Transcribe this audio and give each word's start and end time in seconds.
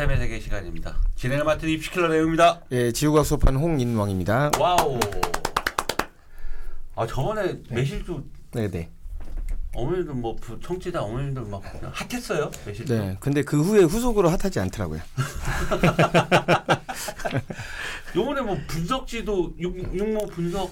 과탐의 0.00 0.16
세계 0.16 0.40
시간입니다. 0.40 0.96
진행을 1.14 1.44
맡은 1.44 1.68
입시킬러 1.68 2.08
내용입니다. 2.08 2.62
예, 2.70 2.90
지구과학 2.90 3.26
수업하는 3.26 3.60
홍인왕입니다. 3.60 4.52
wow. 4.58 4.98
아 6.96 7.06
저번에 7.06 7.58
매실주 7.68 8.24
네, 8.52 8.70
네. 8.70 8.88
어머님들 9.74 10.14
뭐 10.14 10.34
부- 10.36 10.58
청취자 10.60 11.02
어머님들 11.02 11.42
막 11.42 11.62
핫했어요 11.92 12.50
매실주. 12.64 12.94
네. 12.94 13.18
근데 13.20 13.42
그 13.42 13.60
후에 13.60 13.82
후속으로 13.82 14.30
핫하지 14.30 14.58
않더라고요. 14.60 15.00
요번에 18.16 18.40
뭐 18.40 18.56
분석지도 18.68 19.56
6, 19.58 19.76
6모 19.94 20.28
분석 20.28 20.70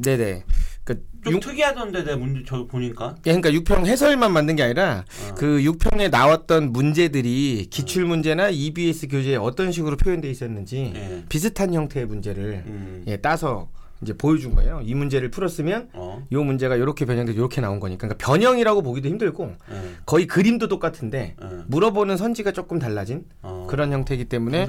네, 0.00 0.16
네. 0.16 0.44
그좀 0.86 1.32
육, 1.34 1.40
특이하던데 1.40 2.04
내 2.04 2.14
문제 2.14 2.44
저 2.46 2.64
보니까. 2.66 3.16
예, 3.26 3.34
그러니까 3.34 3.50
6평 3.50 3.86
해설만 3.86 4.32
만든 4.32 4.54
게 4.54 4.62
아니라 4.62 5.04
어. 5.30 5.34
그 5.34 5.58
6평에 5.58 6.10
나왔던 6.10 6.72
문제들이 6.72 7.66
기출 7.70 8.04
문제나 8.04 8.50
EBS 8.50 9.08
교재에 9.08 9.34
어떤 9.36 9.72
식으로 9.72 9.96
표현돼 9.96 10.30
있었는지 10.30 10.92
예. 10.94 11.24
비슷한 11.28 11.74
형태의 11.74 12.06
문제를 12.06 12.62
음. 12.66 13.04
예, 13.08 13.16
따서 13.16 13.68
이제 14.02 14.12
보여준 14.16 14.54
거예요. 14.54 14.80
이 14.84 14.94
문제를 14.94 15.30
풀었으면 15.30 15.88
어. 15.94 16.22
이 16.30 16.36
문제가 16.36 16.76
이렇게 16.76 17.04
변형돼 17.06 17.32
이렇게 17.32 17.60
나온 17.60 17.80
거니까. 17.80 18.06
그러니까 18.06 18.26
변형이라고 18.26 18.82
보기도 18.82 19.08
힘들고 19.08 19.54
예. 19.72 19.90
거의 20.04 20.26
그림도 20.26 20.68
똑같은데 20.68 21.36
예. 21.42 21.48
물어보는 21.68 22.16
선지가 22.16 22.52
조금 22.52 22.78
달라진 22.78 23.24
어. 23.42 23.66
그런 23.70 23.92
형태이기 23.92 24.26
때문에. 24.26 24.66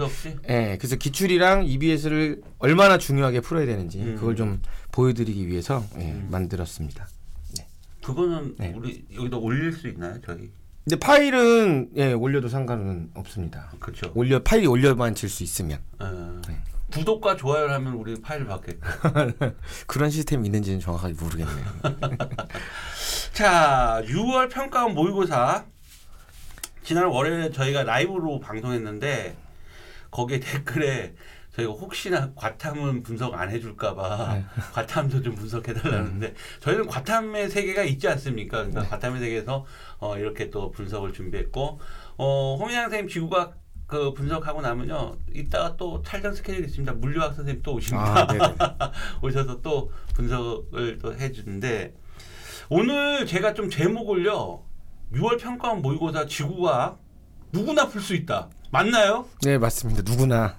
예, 0.50 0.78
그래서 0.80 0.96
기출이랑 0.96 1.66
EBS를 1.66 2.42
얼마나 2.60 2.98
중요하게 2.98 3.42
풀어야 3.42 3.66
되는지 3.66 4.00
음. 4.02 4.16
그걸 4.16 4.36
좀 4.36 4.62
보여드리기 4.92 5.48
위해서 5.48 5.84
예, 6.00 6.12
음. 6.12 6.28
만들었습니다. 6.32 7.08
그거는 8.04 8.56
네. 8.58 8.74
우리 8.74 9.04
여기다 9.14 9.36
올릴 9.36 9.74
수 9.74 9.90
있나요 9.90 10.16
저희? 10.26 10.50
근데 10.86 10.98
파일은 10.98 11.90
예, 11.98 12.14
올려도 12.14 12.48
상관은 12.48 13.10
없습니다. 13.16 13.70
그렇죠. 13.80 14.10
올려 14.16 14.42
파일이 14.42 14.66
올려만 14.68 15.14
질 15.14 15.28
수 15.30 15.44
있으면 15.44 15.80
예. 16.02 16.06
네. 16.48 16.58
구독과 16.92 17.36
좋아요를 17.36 17.74
하면 17.76 17.94
우리 17.94 18.20
파일 18.22 18.46
받겠고. 18.46 18.88
그런 19.88 20.10
시스템이 20.10 20.46
있는지는 20.46 20.80
정확하게 20.80 21.14
모르겠네요. 21.20 21.66
자, 23.34 24.02
6월 24.06 24.50
평가원 24.50 24.94
모의고사 24.94 25.66
지난 26.84 27.06
월요일에 27.06 27.52
저희가 27.52 27.84
라이브로 27.84 28.40
방송했는데 28.40 29.36
거기에 30.10 30.40
댓글에 30.40 31.14
저희가 31.58 31.74
혹시나 31.74 32.32
과탐은 32.36 33.04
분석 33.04 33.34
안 33.34 33.50
해줄까봐 33.50 34.34
네. 34.36 34.46
과탐도 34.74 35.22
좀 35.22 35.36
분석해달라는데 35.36 36.34
저희는 36.62 36.88
과탐의 36.88 37.50
세계가 37.50 37.84
있지 37.84 38.08
않습니까? 38.08 38.58
그러니까 38.58 38.84
네. 38.84 38.88
과탐의 38.88 39.20
세계에서 39.20 39.66
어, 40.00 40.18
이렇게 40.18 40.50
또 40.50 40.72
분석을 40.72 41.14
준비했고 41.14 41.80
어, 42.18 42.58
홍인양 42.60 42.84
선생님 42.84 43.10
지구과학 43.10 43.58
그 43.88 44.14
분석하고 44.14 44.62
나면요 44.62 45.16
이따가 45.34 45.76
또 45.78 46.04
촬영 46.04 46.34
스케줄이 46.34 46.66
있습니다. 46.68 46.94
물리학 46.94 47.34
선생님 47.34 47.64
또 47.64 47.74
오십니다. 47.76 48.20
아, 48.20 48.28
네네. 48.28 48.56
오셔서 49.24 49.62
또 49.62 49.92
분석을 50.14 51.00
또 51.02 51.16
해주는데 51.16 51.94
오늘 52.70 53.26
제가 53.26 53.54
좀 53.54 53.70
제목을요 53.70 54.62
6월 55.14 55.40
평가원 55.40 55.82
모의고사 55.82 56.26
지구과학 56.26 57.00
누구나 57.54 57.88
풀 57.88 58.02
수 58.02 58.14
있다 58.14 58.50
맞나요? 58.72 59.26
네, 59.44 59.58
맞습니다. 59.58 60.02
누구나 60.06 60.58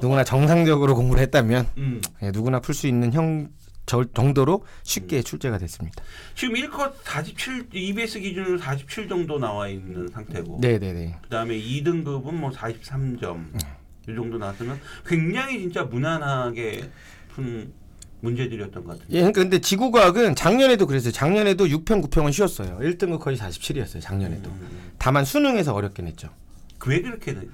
누구나 0.00 0.24
정상적으로 0.24 0.94
공부를 0.94 1.20
했다면 1.24 1.68
음 1.76 2.00
예, 2.22 2.30
누구나 2.30 2.60
풀 2.60 2.74
수 2.74 2.86
있는 2.86 3.12
형 3.12 3.50
저, 3.86 4.04
정도로 4.04 4.64
쉽게 4.82 5.22
출제가 5.22 5.58
됐습니다. 5.58 6.02
지금 6.34 6.54
1컷 6.54 6.94
47 7.02 7.66
EBS 7.72 8.20
기준으로 8.20 8.58
47 8.58 9.08
정도 9.08 9.38
나와 9.38 9.68
있는 9.68 10.08
상태고 10.08 10.58
네, 10.60 10.78
네, 10.78 10.92
네. 10.92 11.16
그다음에 11.22 11.58
2등급은 11.58 12.32
뭐 12.32 12.50
43점 12.50 13.50
이 14.08 14.14
정도 14.14 14.38
나왔으면 14.38 14.80
굉장히 15.06 15.60
진짜 15.60 15.84
무난하게 15.84 16.90
푼 17.34 17.72
문제들이었던 18.20 18.84
것 18.84 18.92
같은데 18.92 19.14
예, 19.14 19.18
그러니까 19.20 19.40
근데 19.40 19.60
지구과학은 19.60 20.36
작년에도 20.36 20.86
그랬어요. 20.86 21.12
작년에도 21.12 21.66
6평, 21.66 22.08
9평은 22.08 22.32
쉬웠어요. 22.32 22.78
1등급 22.78 23.18
거의 23.20 23.36
47이었어요. 23.36 24.00
작년에도. 24.00 24.48
음, 24.48 24.92
다만 24.98 25.24
수능에서 25.24 25.74
어렵게 25.74 26.02
냈죠. 26.02 26.30
왜 26.86 27.00
그렇게 27.00 27.34
돼? 27.34 27.48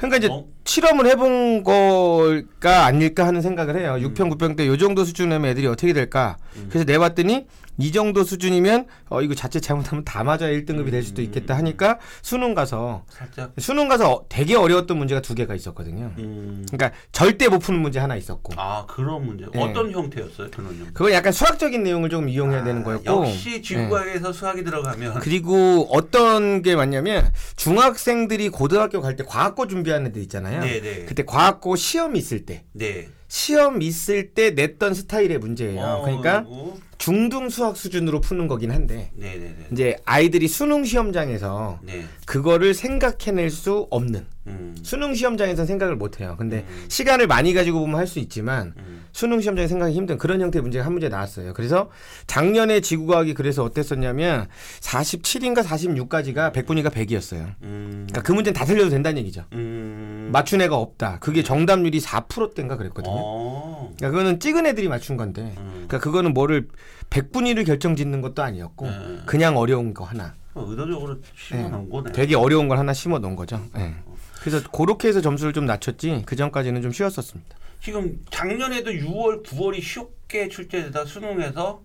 그러니까 0.00 0.16
이제 0.16 0.28
어? 0.30 0.44
실험을 0.64 1.06
해본 1.06 1.62
걸까 1.62 2.86
아닐까 2.86 3.26
하는 3.26 3.42
생각을 3.42 3.78
해요. 3.78 3.96
음. 3.98 4.14
6평, 4.14 4.30
9평 4.36 4.56
때 4.56 4.66
요 4.66 4.76
정도 4.78 5.04
수준이면 5.04 5.44
애들이 5.44 5.66
어떻게 5.66 5.92
될까? 5.92 6.38
음. 6.56 6.66
그래서 6.70 6.84
내봤더니 6.84 7.46
이 7.80 7.92
정도 7.92 8.24
수준이면 8.24 8.86
어 9.08 9.22
이거 9.22 9.34
자칫 9.34 9.60
잘못하면 9.60 10.04
다 10.04 10.22
맞아야 10.22 10.50
1등급이 10.50 10.90
될 10.90 11.02
수도 11.02 11.22
있겠다 11.22 11.56
하니까 11.56 11.98
수능 12.22 12.54
가서 12.54 13.04
살짝 13.08 13.52
수능 13.58 13.88
가서 13.88 14.10
어- 14.12 14.24
되게 14.28 14.54
어려웠던 14.56 14.96
문제가 14.98 15.20
두 15.20 15.34
개가 15.34 15.54
있었거든요. 15.54 16.12
음, 16.18 16.66
그러니까 16.70 16.96
절대 17.12 17.48
못 17.48 17.58
푸는 17.60 17.80
문제 17.80 17.98
하나 17.98 18.16
있었고. 18.16 18.52
아 18.56 18.84
그런 18.86 19.24
문제 19.26 19.46
네. 19.52 19.62
어떤 19.62 19.90
형태였어요 19.92 20.48
형태? 20.54 20.92
그건 20.92 21.12
약간 21.12 21.32
수학적인 21.32 21.82
내용을 21.82 22.10
좀 22.10 22.28
이용해야 22.28 22.64
되는 22.64 22.82
아, 22.82 22.84
거였고. 22.84 23.26
역시 23.26 23.62
지구과학에서 23.62 24.32
수학이 24.32 24.64
들어가면 24.64 25.20
그리고 25.20 25.86
어떤 25.90 26.62
게 26.62 26.76
맞냐면 26.76 27.32
중학생들이 27.56 28.48
고등학교 28.50 29.00
갈 29.00 29.16
때 29.16 29.24
과학고 29.24 29.66
준비하는 29.66 30.06
애들 30.08 30.22
있잖아요. 30.22 30.60
네네 30.60 31.04
그때 31.06 31.24
과학고 31.24 31.76
시험 31.76 32.14
있을 32.16 32.46
때 32.46 32.64
네. 32.72 33.08
시험 33.28 33.82
있을 33.82 34.30
때 34.34 34.50
냈던 34.50 34.94
스타일의 34.94 35.38
문제예요. 35.38 35.80
어, 35.80 36.02
그러니까 36.02 36.42
그리고- 36.44 36.78
중등 37.00 37.48
수학 37.48 37.78
수준으로 37.78 38.20
푸는 38.20 38.46
거긴 38.46 38.70
한데 38.70 39.10
네네네. 39.14 39.68
이제 39.72 39.96
아이들이 40.04 40.46
수능 40.48 40.84
시험장에서 40.84 41.80
네. 41.82 42.04
그거를 42.26 42.74
생각해낼 42.74 43.48
수 43.48 43.86
없는 43.90 44.26
음. 44.46 44.76
수능 44.82 45.14
시험장에서는 45.14 45.66
생각을 45.66 45.96
못 45.96 46.20
해요. 46.20 46.34
근데 46.38 46.66
음. 46.68 46.84
시간을 46.88 47.26
많이 47.26 47.54
가지고 47.54 47.80
보면 47.80 47.98
할 47.98 48.10
수 48.10 48.18
있지만 48.18 48.74
음. 48.76 49.04
수능 49.12 49.40
시험장에 49.40 49.66
생각이 49.68 49.94
힘든 49.94 50.18
그런 50.18 50.40
형태의 50.40 50.62
문제가 50.62 50.84
한 50.84 50.92
문제 50.92 51.08
나왔어요. 51.08 51.52
그래서 51.54 51.90
작년에 52.26 52.80
지구과학이 52.80 53.34
그래서 53.34 53.62
어땠었냐면 53.64 54.48
47인가 54.80 55.62
46까지가 55.64 56.52
100분위가 56.52 56.90
100이었어요. 56.90 57.54
음. 57.62 58.06
그러니까 58.08 58.22
그 58.22 58.32
문제는 58.32 58.58
다 58.58 58.64
틀려도 58.64 58.90
된다는 58.90 59.18
얘기죠. 59.18 59.44
음. 59.52 60.28
맞춘 60.32 60.60
애가 60.60 60.76
없다. 60.76 61.18
그게 61.20 61.42
정답률이 61.42 62.00
4%대인가 62.00 62.76
그랬거든요. 62.76 63.14
어. 63.14 63.92
그러니까 63.96 64.10
그거는 64.18 64.40
찍은 64.40 64.66
애들이 64.66 64.88
맞춘 64.88 65.16
건데. 65.16 65.54
음. 65.58 65.70
그러니까 65.88 65.98
그거는 65.98 66.34
뭐를 66.34 66.66
100분위를 67.10 67.66
결정짓는 67.66 68.20
것도 68.20 68.42
아니었고 68.42 68.86
네. 68.86 69.18
그냥 69.26 69.56
어려운 69.56 69.94
거 69.94 70.04
하나. 70.04 70.34
어, 70.54 70.64
의도적으로 70.68 71.18
심어 71.36 71.68
놓은 71.68 71.88
거네. 71.90 72.12
되게 72.12 72.34
어려운 72.34 72.68
걸 72.68 72.78
하나 72.78 72.92
심어 72.92 73.18
놓은 73.18 73.36
거죠. 73.36 73.60
예. 73.76 73.94
그래서 74.40 74.68
그렇게 74.70 75.08
해서 75.08 75.20
점수를 75.20 75.52
좀 75.52 75.66
낮췄지 75.66 76.22
그 76.26 76.34
전까지는 76.34 76.82
좀 76.82 76.92
쉬웠었습니다. 76.92 77.56
지금 77.82 78.18
작년에도 78.30 78.90
6월, 78.90 79.44
9월이 79.44 79.82
쉽게 79.82 80.48
출제되다 80.48 81.04
수능에서 81.04 81.82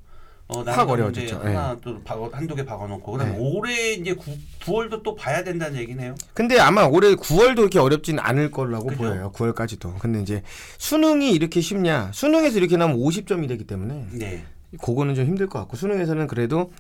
어, 0.48 0.62
확 0.62 0.90
어려워졌죠. 0.90 1.40
하나 1.40 1.76
또 1.82 2.00
박아, 2.04 2.30
한두 2.32 2.54
개 2.54 2.64
박아놓고 2.64 3.14
그다음에 3.14 3.32
네. 3.32 3.38
올해 3.40 3.94
이제 3.94 4.14
9, 4.14 4.32
9월도 4.62 5.02
또 5.02 5.16
봐야 5.16 5.44
된다는 5.44 5.80
얘기네요. 5.80 6.14
근데 6.36 6.60
아마 6.60 6.84
올해 6.84 7.16
9월도 7.16 7.56
그렇게 7.56 7.80
어렵진 7.80 8.20
않을 8.20 8.52
거라고 8.52 8.88
그죠? 8.88 9.00
보여요. 9.00 9.32
9월까지도. 9.34 9.98
근데 9.98 10.22
이제 10.22 10.44
수능이 10.78 11.32
이렇게 11.32 11.62
쉽냐? 11.62 12.12
수능에서 12.14 12.60
이렇게 12.60 12.78
나오면 12.78 12.98
50점이 12.98 13.48
되기 13.48 13.64
때문에 13.64 14.08
네. 14.12 14.46
그거는 14.82 15.16
좀 15.16 15.26
힘들 15.26 15.48
것 15.48 15.60
같고 15.60 15.78
수능에서는 15.78 16.28
그래도 16.28 16.72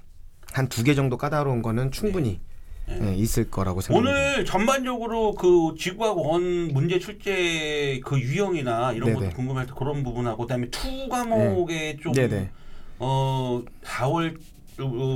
한 0.53 0.67
두 0.69 0.83
개 0.83 0.93
정도 0.95 1.17
까다로운 1.17 1.61
거는 1.61 1.91
충분히 1.91 2.39
네. 2.87 2.99
예, 3.09 3.15
있을 3.15 3.49
거라고 3.49 3.81
생각합니다. 3.81 4.15
오늘 4.35 4.45
전반적으로 4.45 5.33
그 5.33 5.73
지구과학 5.77 6.17
one 6.17 6.67
문제 6.71 6.99
출제 6.99 7.99
그 8.05 8.19
유형이나 8.19 8.93
이런 8.93 9.09
네네. 9.13 9.25
것도 9.25 9.35
궁금할 9.35 9.65
때 9.65 9.73
그런 9.75 10.03
부분하고 10.03 10.43
그다음에 10.43 10.69
two 10.69 11.09
과목에 11.09 11.97
좀 12.01 12.13
네네. 12.13 12.51
어 12.99 13.63
4월 13.83 14.37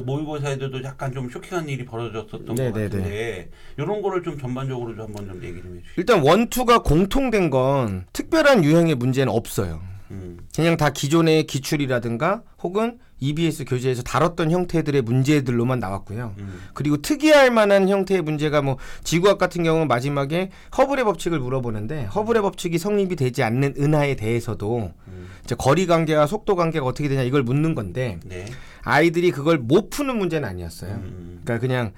모의고사에도 0.06 0.84
약간 0.84 1.14
좀 1.14 1.30
쇼킹한 1.30 1.70
일이 1.70 1.86
벌어졌었던 1.86 2.46
것 2.46 2.56
네네네. 2.56 2.84
같은데 2.90 3.50
이런 3.78 4.02
거를 4.02 4.24
좀 4.24 4.38
전반적으로 4.40 4.96
좀 4.96 5.06
한번 5.06 5.28
좀 5.28 5.44
얘기 5.44 5.62
좀 5.62 5.76
해주시죠. 5.78 5.94
일단 5.98 6.22
one 6.22 6.43
two가 6.44 6.80
공통된 6.84 7.50
건 7.50 8.06
특별한 8.14 8.64
유형의 8.64 8.96
문제는 8.96 9.32
없어요. 9.32 9.82
음. 10.12 10.40
그냥 10.56 10.78
다 10.78 10.90
기존의 10.90 11.46
기출이라든가 11.46 12.44
혹은 12.64 13.00
EBS 13.22 13.66
교재에서 13.66 14.02
다뤘던 14.02 14.50
형태들의 14.52 15.02
문제들로만 15.02 15.80
나왔고요. 15.80 16.34
음. 16.38 16.62
그리고 16.74 16.98
특이할 16.98 17.52
만한 17.52 17.90
형태의 17.90 18.22
문제가 18.22 18.62
뭐 18.62 18.78
지구학 19.04 19.38
같은 19.38 19.64
경우는 19.64 19.88
마지막에 19.88 20.52
허블의 20.78 21.04
법칙을 21.06 21.40
물어보는데 21.40 22.06
허블의 22.06 22.42
법칙이 22.42 22.78
성립이 22.78 23.16
되지 23.18 23.44
않는 23.44 23.76
은하에 23.78 24.16
대해서도 24.16 24.94
음. 25.10 25.28
이제 25.44 25.56
거리 25.58 25.86
관계와 25.86 26.28
속도 26.28 26.56
관계가 26.56 26.86
어떻게 26.86 27.10
되냐 27.10 27.24
이걸 27.24 27.44
묻는 27.44 27.76
건데 27.76 28.20
네. 28.24 28.46
아이들이 28.84 29.32
그걸 29.32 29.58
못 29.58 29.90
푸는 29.90 30.18
문제는 30.18 30.48
아니었어요. 30.48 30.92
음. 30.94 31.42
그러니까 31.44 31.60
그냥 31.68 31.92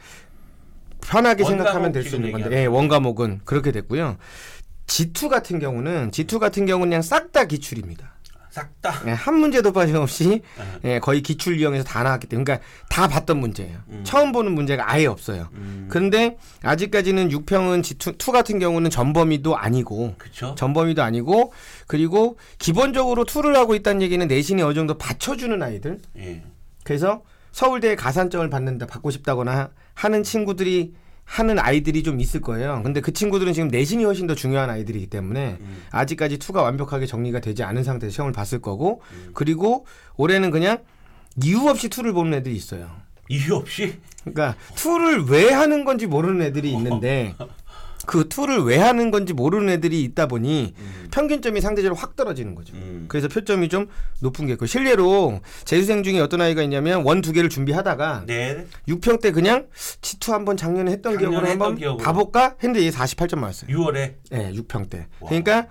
편하게 1.02 1.44
생각하면 1.44 1.92
될 1.92 2.04
수 2.04 2.16
있는 2.16 2.31
건데 2.31 2.62
예, 2.62 2.66
원과목은 2.66 3.42
그렇게 3.44 3.72
됐고요. 3.72 4.18
G2 4.91 5.29
같은 5.29 5.59
경우는 5.59 6.11
G2 6.11 6.39
같은 6.39 6.65
경우는 6.65 6.89
그냥 6.89 7.01
싹 7.01 7.31
다 7.31 7.45
기출입니다. 7.45 8.11
싹 8.49 8.81
다. 8.81 8.93
예, 9.07 9.11
한 9.11 9.35
문제도 9.35 9.71
빠짐없이 9.71 10.41
네. 10.83 10.95
예, 10.95 10.99
거의 10.99 11.21
기출 11.21 11.57
유형에서 11.57 11.85
다 11.85 12.03
나왔기 12.03 12.27
때문에 12.27 12.43
그러니까 12.43 12.67
다 12.89 13.07
봤던 13.07 13.38
문제예요. 13.38 13.77
음. 13.88 14.01
처음 14.03 14.33
보는 14.33 14.51
문제가 14.51 14.91
아예 14.91 15.05
없어요. 15.05 15.47
음, 15.53 15.88
그런데 15.89 16.35
아직까지는 16.61 17.29
6평은 17.29 17.81
지two 17.81 18.31
같은 18.33 18.59
경우는 18.59 18.89
전범위도 18.89 19.55
아니고 19.55 20.15
그쵸? 20.17 20.53
전범위도 20.57 21.01
아니고 21.01 21.53
그리고 21.88 22.38
기본적으로 22.59 23.23
two를 23.24 23.56
하고 23.55 23.75
있다는 23.75 24.01
얘기는 24.01 24.27
내신이 24.27 24.61
어느 24.61 24.73
정도 24.73 24.97
받쳐주는 24.97 25.63
아이들 25.63 25.99
예. 26.17 26.43
그래서 26.83 27.23
서울대에 27.53 27.95
가산점을 27.95 28.49
받는다 28.49 28.85
받고 28.85 29.11
싶다거나 29.11 29.69
하는 29.93 30.23
친구들이 30.23 30.93
하는 31.31 31.60
아이들이 31.60 32.04
좀 32.04 32.19
있을 32.19 32.42
거예요. 32.42 32.81
근데 32.83 33.00
그 33.00 33.13
친구들은 33.13 33.54
지금 33.54 33.69
내신이 33.69 34.04
훨씬 34.04 34.28
더 34.28 34.36
중요한 34.36 34.69
아이들이기 34.69 35.07
때문에 35.07 35.60
음. 35.62 35.83
아직까지 35.89 36.38
two가 36.39 36.62
완벽하게 36.62 37.06
정리가 37.06 37.39
되지 37.39 37.63
않은 37.63 37.86
상태에서 37.86 38.13
시험을 38.13 38.33
봤을 38.33 38.60
거고 38.60 39.01
음. 39.13 39.31
그리고 39.33 39.86
올해는 40.18 40.51
그냥 40.51 40.80
이유 41.42 41.69
없이 41.69 41.88
two를 41.88 42.12
보는 42.12 42.33
애들이 42.33 42.54
있어요. 42.54 42.92
이유 43.30 43.56
없이 43.56 43.98
그러니까 44.25 44.57
투를 44.75 45.24
왜 45.24 45.54
하는 45.54 45.86
건지 45.86 46.06
모르는 46.06 46.42
애들이 46.42 46.74
있는데 46.74 47.34
그 48.12 48.28
투를 48.28 48.60
왜 48.63 48.78
하는 48.78 49.10
건지 49.10 49.31
모르는 49.31 49.69
애들이 49.69 50.04
있다 50.04 50.25
보니 50.28 50.74
음. 50.78 51.08
평균점이 51.12 51.62
상대적으로 51.62 51.96
확 51.96 52.18
떨어지는 52.18 52.56
거죠. 52.56 52.74
음. 52.75 53.06
그래서 53.08 53.30
표점이 53.30 53.69
좀 53.69 53.88
높은 54.19 54.48
게 54.48 54.54
있고 54.54 54.66
실례로 54.66 55.40
재수생 55.63 56.04
중에 56.04 56.19
어떤 56.19 56.42
아이가 56.42 56.62
있냐면 56.62 57.04
원 57.04 57.22
두 57.22 57.31
개를 57.31 57.50
준비하다가 57.50 58.24
네. 58.28 58.66
6평 58.90 59.22
때 59.22 59.31
그냥 59.31 59.68
G2 60.02 60.31
한번 60.34 60.58
작년에 60.58 60.92
했던 60.92 61.18
기억으로 61.18 61.48
한번 61.48 61.75
기억으로. 61.78 62.04
봐볼까 62.04 62.56
했는데 62.62 62.86
얘 62.86 62.90
48점 62.90 63.40
맞았어요. 63.40 63.72
6월에 63.74 64.16
네, 64.30 64.52
6평 64.56 64.90
때. 64.90 65.08
와. 65.22 65.30
그러니까 65.30 65.68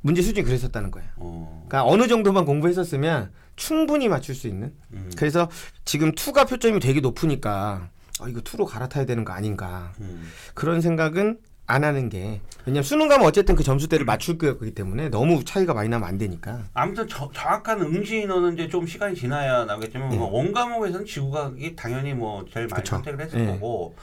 문제 0.00 0.22
수준이 0.22 0.46
그랬었다는 0.46 0.90
거예요. 0.92 1.10
어. 1.16 1.66
그러니까 1.68 1.84
어느 1.90 2.08
정도만 2.08 2.46
공부했었으면 2.46 3.32
충분히 3.56 4.08
맞출 4.08 4.34
수 4.34 4.48
있는. 4.48 4.72
음. 4.94 5.10
그래서 5.18 5.50
지금 5.84 6.12
two가 6.12 6.46
표점이 6.46 6.80
되게 6.80 7.00
높으니까 7.00 7.90
아, 8.18 8.28
이거 8.28 8.40
two로 8.40 8.64
갈아타야 8.64 9.04
되는 9.04 9.24
거 9.26 9.34
아닌가 9.34 9.92
음. 10.00 10.30
그런 10.54 10.80
생각은 10.80 11.36
안 11.66 11.84
하는 11.84 12.08
게 12.08 12.40
왜냐면 12.66 12.82
수능 12.82 13.08
가면 13.08 13.26
어쨌든 13.26 13.56
그 13.56 13.62
점수대를 13.62 14.04
맞출 14.04 14.38
거기 14.38 14.72
때문에 14.72 15.08
너무 15.08 15.44
차이가 15.44 15.74
많이 15.74 15.88
나면 15.88 16.08
안 16.08 16.18
되니까. 16.18 16.64
아무튼 16.74 17.08
저, 17.08 17.30
정확한 17.32 17.80
응시 17.80 18.22
인원은 18.22 18.54
이제 18.54 18.68
좀 18.68 18.86
시간이 18.86 19.14
지나야 19.14 19.64
나오겠지만 19.64 20.10
네. 20.10 20.16
뭐 20.16 20.37
one 20.37 20.52
과목에서는 20.52 21.06
지구과학이 21.06 21.74
당연히 21.76 22.14
뭐 22.14 22.44
제일 22.52 22.66
많이 22.68 22.82
그쵸. 22.82 22.96
선택을 22.96 23.20
했을 23.24 23.38
네. 23.38 23.52
거고 23.52 23.94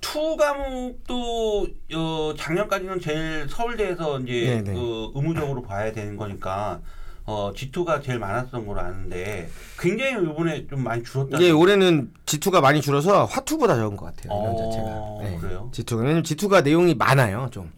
two 0.00 0.36
과목도 0.36 1.66
어, 1.94 2.34
작년까지는 2.36 3.00
제일 3.00 3.46
서울대에서 3.48 4.20
이제 4.20 4.32
네, 4.32 4.62
네. 4.62 4.72
그 4.74 5.10
의무적으로 5.14 5.62
봐야 5.62 5.92
되는 5.92 6.16
거니까 6.16 6.80
어, 7.28 7.52
지two가 7.54 8.02
제일 8.02 8.18
많았던 8.18 8.66
걸로 8.66 8.80
아는데 8.80 9.50
굉장히 9.78 10.12
이번에 10.24 10.66
좀 10.66 10.82
많이 10.82 11.04
줄었다. 11.04 11.36
이게 11.36 11.50
올해는 11.50 12.10
지two가 12.24 12.62
많이 12.62 12.80
줄어서 12.80 13.26
화two보다 13.26 13.76
적은 13.76 13.98
것 13.98 14.06
같아요. 14.06 14.40
이런 14.40 14.54
어, 14.54 15.20
자체가. 15.20 15.40
그래요? 15.40 15.70
G2가 15.70 15.98
왜냐면 16.00 16.22
G2가 16.22 16.64
내용이 16.64 16.94
많아요. 16.94 17.48
좀 17.52 17.70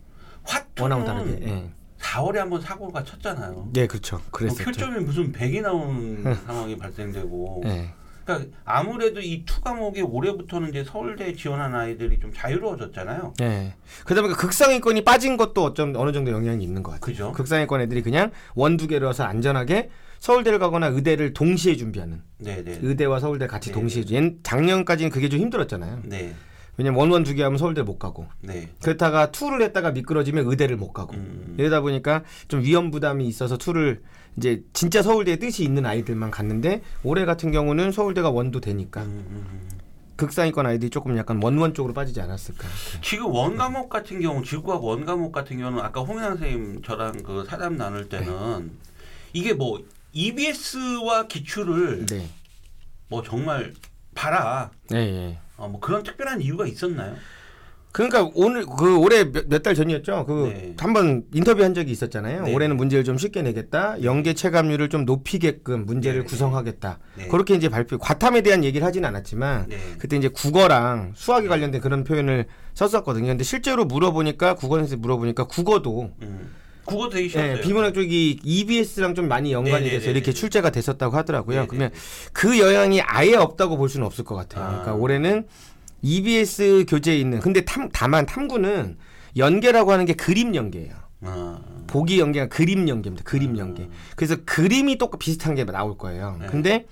워낙 0.79 1.05
다르게. 1.05 1.33
화two는 1.33 1.49
예. 1.49 1.71
4월에 1.99 2.37
한번 2.37 2.61
사고가 2.61 3.03
쳤잖아요. 3.03 3.71
예, 3.75 3.89
그렇죠. 3.89 4.17
뭐 4.19 4.25
그랬었죠. 4.31 4.65
표점이 4.65 5.01
무슨 5.01 5.33
100이 5.33 5.63
나오는 5.63 6.23
상황이 6.47 6.79
발생되고 6.79 7.63
예. 7.67 7.93
그러니까 8.39 8.59
아무래도 8.65 9.21
이 9.21 9.45
two 9.45 9.61
과목이 9.61 10.03
올해부터는 10.03 10.69
이제 10.71 10.85
서울대 10.85 11.33
지원한 11.35 11.75
아이들이 11.75 12.19
좀 12.21 12.33
자유로워졌잖아요. 12.35 13.35
예. 13.43 13.75
그러다 14.05 14.23
보니까 14.23 14.39
극상위권이 14.41 15.03
빠진 15.05 15.37
것도 15.37 15.65
어쩜 15.65 15.93
어느 15.97 16.13
정도 16.13 16.31
영향이 16.31 16.63
있는 16.63 16.83
것 16.83 16.93
같아요. 16.93 17.01
그죠? 17.05 17.33
극상위권 17.33 17.81
애들이 17.81 18.03
그냥 18.03 18.31
원 18.55 18.77
두 18.77 18.87
개로 18.87 19.09
해서 19.09 19.25
안전하게 19.25 19.91
서울대를 20.21 20.59
가거나 20.59 20.87
의대를 20.89 21.33
동시에 21.33 21.77
준비하는 21.77 22.23
네네. 22.39 22.81
의대와 22.83 23.21
서울대 23.21 23.47
같이 23.47 23.71
네. 23.71 23.75
동시에 23.75 24.05
준- 24.05 24.39
작년까지는 24.43 25.11
그게 25.11 25.29
좀 25.29 25.41
힘들었잖아요. 25.41 26.01
네. 26.05 26.35
왜냐면 26.81 26.99
원원 26.99 27.25
두 27.25 27.35
개 27.35 27.43
하면 27.43 27.59
서울대 27.59 27.83
못 27.83 27.99
가고 27.99 28.27
네. 28.41 28.71
그렇다가 28.83 29.31
투를 29.31 29.61
했다가 29.61 29.91
미끄러지면 29.91 30.47
의대를 30.47 30.79
못 30.79 30.93
가고 30.95 31.13
음. 31.13 31.55
이러다 31.59 31.83
보니까 31.83 32.25
좀 32.49 32.63
위험 32.63 32.91
부담이 32.91 33.27
있어서 33.29 33.59
투를 33.59 34.01
이제 34.39 34.63
진짜 34.73 35.03
서울대에 35.03 35.37
뜻이 35.37 35.63
있는 35.63 35.85
아이들만 35.85 36.31
갔는데 36.31 36.81
올해 37.03 37.27
같은 37.27 37.53
경우는 37.53 37.93
서울대가 37.93 38.31
원도 38.31 38.61
되니까 38.63 39.03
음, 39.03 39.09
음, 39.29 39.47
음. 39.53 39.69
극상위권 40.17 40.65
아이들이 40.65 40.89
조금 40.89 41.19
약간 41.19 41.39
원원 41.43 41.75
쪽으로 41.75 41.93
빠지지 41.93 42.21
않았을까. 42.23 42.67
지금 43.03 43.27
원 43.27 43.57
과목 43.57 43.91
같은 43.91 44.21
경우 44.21 44.43
지구과학 44.43 44.83
원 44.83 45.05
과목 45.05 45.33
같은 45.33 45.59
경우는 45.59 45.83
아까 45.85 46.01
홍인환 46.01 46.39
선생님 46.39 46.83
저랑 46.83 47.23
그 47.23 47.45
사담 47.47 47.77
나눌 47.77 48.09
때는 48.09 48.71
이게 49.35 49.53
뭐 49.53 49.83
EBS와 50.13 51.27
기출을 51.27 52.07
네. 52.07 52.27
뭐 53.09 53.23
정말 53.23 53.75
봐라. 54.15 54.71
예, 54.93 54.97
예. 54.97 55.39
어, 55.61 55.69
뭐 55.69 55.79
그런 55.81 56.03
특별한 56.03 56.41
이유가 56.41 56.67
있었나요? 56.67 57.15
그러니까 57.93 58.31
오늘 58.35 58.65
그 58.65 58.97
올해 58.99 59.25
몇 59.25 59.63
달 59.65 59.75
전이었죠. 59.75 60.25
그 60.25 60.53
네. 60.55 60.75
한번 60.79 61.25
인터뷰 61.35 61.63
한 61.65 61.75
적이 61.75 61.91
있었잖아요. 61.91 62.45
네. 62.45 62.55
올해는 62.55 62.77
문제를 62.77 63.03
좀 63.03 63.19
쉽게 63.19 63.43
내겠다. 63.43 64.01
연계 64.05 64.33
체감률을 64.33 64.89
좀 64.89 65.05
높이게끔 65.05 65.87
문제를 65.87 66.21
네. 66.21 66.27
구성하겠다. 66.27 66.99
네. 67.17 67.27
그렇게 67.29 67.55
이제 67.57 67.69
발표 67.69 67.99
과탐에 67.99 68.43
대한 68.43 68.63
얘기를 68.63 68.87
하진 68.87 69.05
않았지만 69.05 69.67
네. 69.69 69.77
그때 69.99 70.17
이제 70.17 70.29
국어랑 70.29 71.13
수학에 71.17 71.49
관련된 71.49 71.81
그런 71.81 72.05
표현을 72.05 72.47
썼었거든요. 72.75 73.27
근데 73.27 73.43
실제로 73.43 73.85
물어보니까 73.85 74.55
국어에서 74.55 74.97
물어보니까 74.97 75.45
국어도 75.45 76.13
음. 76.23 76.55
국어 76.91 77.11
쉬웠어요. 77.11 77.59
예, 77.59 77.61
비문학 77.61 77.95
쪽이 77.95 78.41
EBS랑 78.43 79.15
좀 79.15 79.29
많이 79.29 79.53
연관이 79.53 79.85
네네네네. 79.85 79.99
돼서 79.99 80.11
이렇게 80.11 80.33
출제가 80.33 80.71
됐었다고 80.71 81.17
하더라고요. 81.17 81.57
네네. 81.57 81.67
그러면 81.69 81.91
그 82.33 82.59
영향이 82.59 83.01
아예 83.03 83.35
없다고 83.35 83.77
볼 83.77 83.89
수는 83.89 84.07
없을 84.07 84.25
것 84.25 84.35
같아요. 84.35 84.65
아. 84.65 84.69
그러니까 84.69 84.95
올해는 84.95 85.47
EBS 86.03 86.87
교재에 86.89 87.19
있는 87.19 87.41
근데 87.41 87.65
탐, 87.65 87.89
다만 87.93 88.27
탐구는 88.27 88.97
연계라고 89.37 89.93
하는 89.93 90.07
게 90.07 90.15
그림 90.15 90.55
연계예요. 90.55 90.95
아. 91.23 91.61
보기 91.87 92.19
연계가 92.19 92.49
그림 92.49 92.89
연계입니다. 92.89 93.25
그림 93.25 93.59
연계. 93.59 93.89
그래서 94.17 94.37
그림이 94.45 94.99
똑 94.99 95.19
비슷한 95.19 95.55
게 95.55 95.65
나올 95.65 95.99
거예요. 95.99 96.37
네. 96.41 96.47
근데 96.47 96.87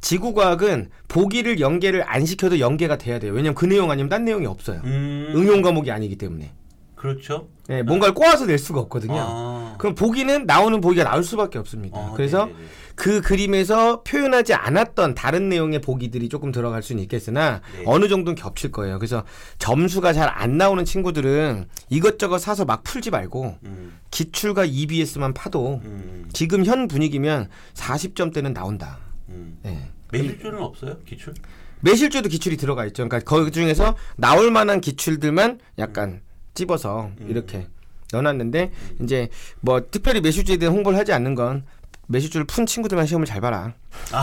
지구과학은 0.00 0.90
보기를 1.08 1.60
연계를 1.60 2.04
안 2.06 2.24
시켜도 2.24 2.60
연계가 2.60 2.98
돼야 2.98 3.18
돼요. 3.18 3.32
왜냐면 3.32 3.54
그 3.54 3.66
내용 3.66 3.90
아니면 3.90 4.08
딴 4.08 4.24
내용이 4.24 4.46
없어요. 4.46 4.80
음. 4.84 5.32
응용 5.34 5.60
과목이 5.62 5.90
아니기 5.90 6.16
때문에. 6.16 6.52
그렇죠. 6.98 7.48
예, 7.70 7.82
뭔가를 7.82 8.12
꼬아서 8.14 8.46
낼 8.46 8.58
수가 8.58 8.80
없거든요. 8.80 9.14
아. 9.16 9.74
그럼 9.78 9.94
보기는 9.94 10.46
나오는 10.46 10.80
보기가 10.80 11.04
나올 11.04 11.22
수밖에 11.22 11.58
없습니다. 11.58 11.96
어, 11.98 12.12
그래서 12.16 12.46
네네네. 12.46 12.64
그 12.96 13.20
그림에서 13.20 14.02
표현하지 14.02 14.54
않았던 14.54 15.14
다른 15.14 15.48
내용의 15.48 15.80
보기들이 15.80 16.28
조금 16.28 16.50
들어갈 16.50 16.82
수는 16.82 17.00
있겠으나 17.04 17.60
네. 17.76 17.84
어느 17.86 18.08
정도는 18.08 18.34
겹칠 18.34 18.72
거예요. 18.72 18.98
그래서 18.98 19.22
점수가 19.58 20.12
잘 20.12 20.28
안 20.28 20.56
나오는 20.58 20.84
친구들은 20.84 21.68
이것저것 21.88 22.38
사서 22.38 22.64
막 22.64 22.82
풀지 22.82 23.10
말고 23.10 23.58
음. 23.64 23.98
기출과 24.10 24.64
EBS만 24.66 25.32
파도 25.34 25.80
음. 25.84 26.28
지금 26.32 26.64
현 26.64 26.88
분위기면 26.88 27.48
40점대는 27.74 28.52
나온다. 28.52 28.98
음. 29.28 29.58
예. 29.64 29.78
매실주는 30.10 30.58
없어요? 30.58 30.98
기출? 31.06 31.34
매실주도 31.80 32.28
기출이 32.28 32.56
들어가 32.56 32.84
있죠. 32.86 33.06
그러니까 33.08 33.20
그 33.20 33.50
중에서 33.52 33.94
나올 34.16 34.50
만한 34.50 34.80
기출들만 34.80 35.60
약간 35.78 36.22
찝어서 36.54 37.10
음. 37.20 37.26
이렇게 37.28 37.66
넣어놨는데 38.12 38.72
이제 39.02 39.28
뭐 39.60 39.80
특별히 39.90 40.20
매실주에 40.20 40.56
대한 40.56 40.74
홍보를 40.74 40.98
하지 40.98 41.12
않는 41.12 41.34
건 41.34 41.64
매실주를 42.06 42.46
푼 42.46 42.64
친구들만 42.66 43.06
시험을 43.06 43.26
잘 43.26 43.40
봐라. 43.40 43.74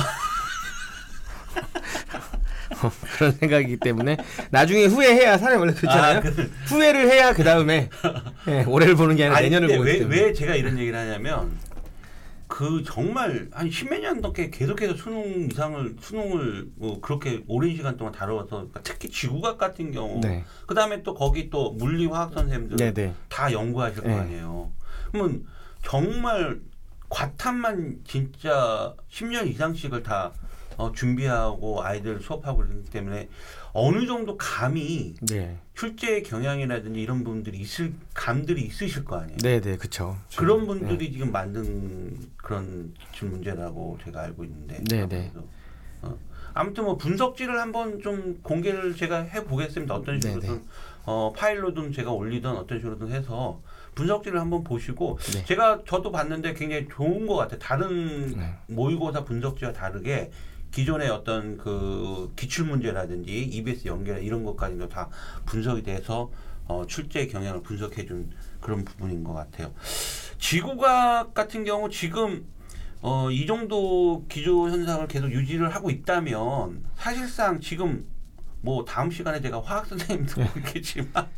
어, 2.83 2.91
그런 3.17 3.31
생각이기 3.31 3.77
때문에 3.77 4.17
나중에 4.49 4.85
후회해야 4.85 5.37
사람이 5.37 5.59
원래 5.59 5.73
그렇잖아요. 5.73 6.17
아, 6.17 6.21
그- 6.21 6.51
후회를 6.65 7.09
해야 7.09 7.31
그 7.33 7.43
다음에 7.43 7.89
예, 8.49 8.63
올해를 8.63 8.95
보는 8.95 9.15
게 9.15 9.23
아니라 9.25 9.37
아니, 9.37 9.49
내년을 9.49 9.69
왜, 9.79 9.99
때문에. 9.99 10.15
왜 10.21 10.33
제가 10.33 10.55
이런 10.55 10.77
얘기를 10.77 10.97
하냐면 10.97 11.51
그 12.47 12.83
정말 12.85 13.49
한 13.51 13.69
십몇 13.69 14.01
년 14.01 14.21
넘게 14.21 14.49
계속해서 14.49 14.95
수능 14.95 15.49
이상을 15.49 15.95
수능을 15.99 16.69
뭐 16.75 17.01
그렇게 17.01 17.43
오랜 17.47 17.75
시간 17.75 17.97
동안 17.97 18.13
다뤄서 18.13 18.47
그러니까 18.49 18.81
특히 18.83 19.09
지구학 19.09 19.57
같은 19.57 19.91
경우 19.91 20.19
네. 20.21 20.43
그다음에 20.67 21.01
또 21.03 21.13
거기 21.13 21.49
또 21.49 21.71
물리 21.71 22.05
화학 22.05 22.33
선생님들 22.33 22.77
네, 22.77 22.93
네. 22.93 23.13
다 23.29 23.51
연구하실 23.51 24.03
거 24.03 24.09
네. 24.09 24.15
아니에요. 24.15 24.71
그러면 25.11 25.45
정말 25.83 26.59
과탐만 27.09 28.01
진짜 28.05 28.93
10년 29.09 29.47
이상씩을 29.47 30.03
다 30.03 30.31
어, 30.77 30.91
준비하고 30.91 31.83
아이들 31.83 32.19
수업하고 32.19 32.57
그러기 32.57 32.89
때문에 32.89 33.29
어느 33.77 34.07
정도 34.07 34.37
감이 34.37 35.15
네. 35.19 35.57
출제 35.73 36.21
경향이라든지 36.21 37.01
이런 37.01 37.25
부분들이 37.25 37.57
있을 37.59 37.93
감들이 38.13 38.61
있으실 38.61 39.03
거 39.03 39.17
아니에요. 39.17 39.37
네, 39.39 39.59
네, 39.59 39.75
그렇죠. 39.75 40.15
그런 40.37 40.65
분들이 40.65 41.11
지금 41.11 41.33
만든 41.33 42.17
그런 42.37 42.93
기출 42.97 43.27
문제라고 43.27 43.97
제가 44.01 44.21
알고 44.21 44.45
있는데. 44.45 44.81
네, 44.89 45.05
네. 45.09 45.29
어. 46.01 46.17
아무튼 46.53 46.85
뭐 46.85 46.95
분석지를 46.95 47.59
한번 47.59 48.01
좀 48.01 48.39
공개를 48.41 48.95
제가 48.95 49.23
해 49.23 49.43
보겠습니다. 49.43 49.93
어떤 49.93 50.21
네네. 50.21 50.35
식으로든 50.35 50.63
어, 51.03 51.33
파일로든 51.35 51.91
제가 51.91 52.11
올리든 52.11 52.49
어떤 52.49 52.79
식으로든 52.79 53.11
해서 53.11 53.61
분석지를 53.95 54.39
한번 54.39 54.63
보시고 54.63 55.19
네. 55.33 55.43
제가 55.43 55.81
저도 55.85 56.13
봤는데 56.13 56.53
굉장히 56.53 56.87
좋은 56.89 57.27
것 57.27 57.35
같아요. 57.35 57.59
다른 57.59 58.37
네. 58.37 58.53
모의고사 58.67 59.25
분석지와 59.25 59.73
다르게 59.73 60.31
기존의 60.75 61.09
어떤 61.09 61.57
그 61.57 62.33
기출 62.35 62.65
문제라든지 62.65 63.31
EBS 63.31 63.87
연결 63.87 64.21
이런 64.21 64.43
것까지도 64.43 64.89
다 64.89 65.09
분석이 65.45 65.83
돼서 65.83 66.29
어, 66.67 66.83
출제 66.85 67.27
경향을 67.27 67.63
분석해 67.63 68.05
준 68.05 68.29
그런 68.59 68.83
부분인 68.83 69.23
것 69.23 69.33
같아요. 69.33 69.73
지구과학 70.37 71.33
같은 71.33 71.63
경우 71.63 71.89
지금 71.89 72.45
어, 73.01 73.31
이 73.31 73.45
정도 73.45 74.25
기조 74.27 74.69
현상을 74.69 75.07
계속 75.07 75.31
유지를 75.31 75.73
하고 75.73 75.89
있다면 75.89 76.83
사실상 76.97 77.61
지금 77.61 78.05
뭐 78.59 78.83
다음 78.83 79.09
시간에 79.09 79.39
제가 79.39 79.61
화학 79.61 79.85
선생님도 79.85 80.41
모르겠지만 80.41 81.29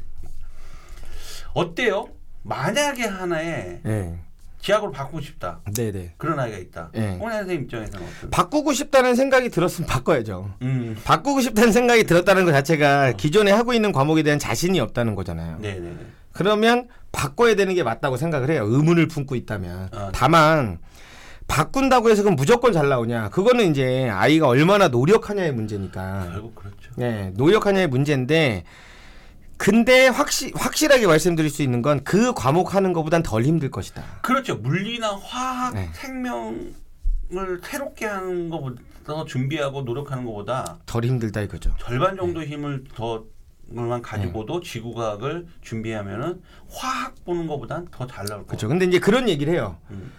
어때요? 1.53 2.09
만약에 2.41 3.05
하나에 3.05 3.81
네. 3.83 4.19
지학으로 4.59 4.91
바꾸고 4.91 5.21
싶다 5.21 5.61
네네. 5.73 6.15
그런 6.17 6.39
아이가 6.39 6.57
있다. 6.57 6.89
네. 6.93 7.17
홍 7.19 7.29
선생님 7.29 7.63
입장에서는 7.63 8.05
어떤? 8.05 8.29
바꾸고 8.29 8.73
싶다는 8.73 9.15
생각이 9.15 9.49
들었으면 9.49 9.87
바꿔야죠. 9.87 10.53
음, 10.61 10.97
바꾸고 11.03 11.41
싶다는 11.41 11.71
생각이 11.71 12.03
들었다는 12.03 12.45
것 12.45 12.51
자체가 12.51 13.13
기존에 13.13 13.51
하고 13.51 13.73
있는 13.73 13.91
과목에 13.91 14.23
대한 14.23 14.39
자신이 14.39 14.79
없다는 14.79 15.15
거잖아요. 15.15 15.59
네네네. 15.59 15.97
그러면 16.33 16.87
바꿔야 17.11 17.55
되는 17.55 17.73
게 17.73 17.83
맞다고 17.83 18.17
생각을 18.17 18.49
해요. 18.51 18.63
의문을 18.67 19.07
품고 19.07 19.35
있다면. 19.35 19.89
아, 19.91 20.05
네. 20.05 20.11
다만 20.13 20.79
바꾼다고 21.47 22.09
해서 22.09 22.23
그럼 22.23 22.35
무조건 22.35 22.73
잘 22.73 22.89
나오냐? 22.89 23.29
그거는 23.29 23.71
이제 23.71 24.09
아이가 24.09 24.47
얼마나 24.47 24.87
노력하냐의 24.89 25.53
문제니까. 25.53 26.29
결국 26.31 26.55
그렇죠. 26.55 26.91
네, 26.95 27.31
노력하냐의 27.35 27.87
문제인데 27.87 28.65
근데 29.57 30.07
확실 30.07 30.51
확실하게 30.55 31.07
말씀드릴 31.07 31.49
수 31.49 31.63
있는 31.63 31.81
건 31.81 32.01
그 32.03 32.33
과목 32.33 32.75
하는 32.75 32.93
것보단 32.93 33.23
덜 33.23 33.43
힘들 33.43 33.71
것이다. 33.71 34.03
그렇죠. 34.21 34.55
물리나 34.55 35.15
화학, 35.15 35.73
네. 35.73 35.89
생명을 35.93 36.73
새롭게 37.63 38.05
하는 38.05 38.49
것보다 38.49 39.25
준비하고 39.27 39.81
노력하는 39.81 40.25
것보다 40.25 40.77
덜 40.85 41.03
힘들다 41.05 41.41
이거죠. 41.41 41.73
절반 41.79 42.11
네. 42.15 42.17
정도 42.21 42.43
힘을 42.43 42.83
더만 42.95 44.01
가지고도 44.01 44.61
지구과학을 44.61 45.47
준비하면은 45.61 46.41
화학 46.69 47.15
보는 47.25 47.47
것보단 47.47 47.87
더 47.91 48.05
잘 48.07 48.25
나올 48.25 48.41
거. 48.41 48.47
그렇죠. 48.47 48.67
근데 48.67 48.85
이제 48.85 48.99
그런 48.99 49.27
얘기를 49.27 49.53
해요. 49.53 49.77
음. 49.89 50.11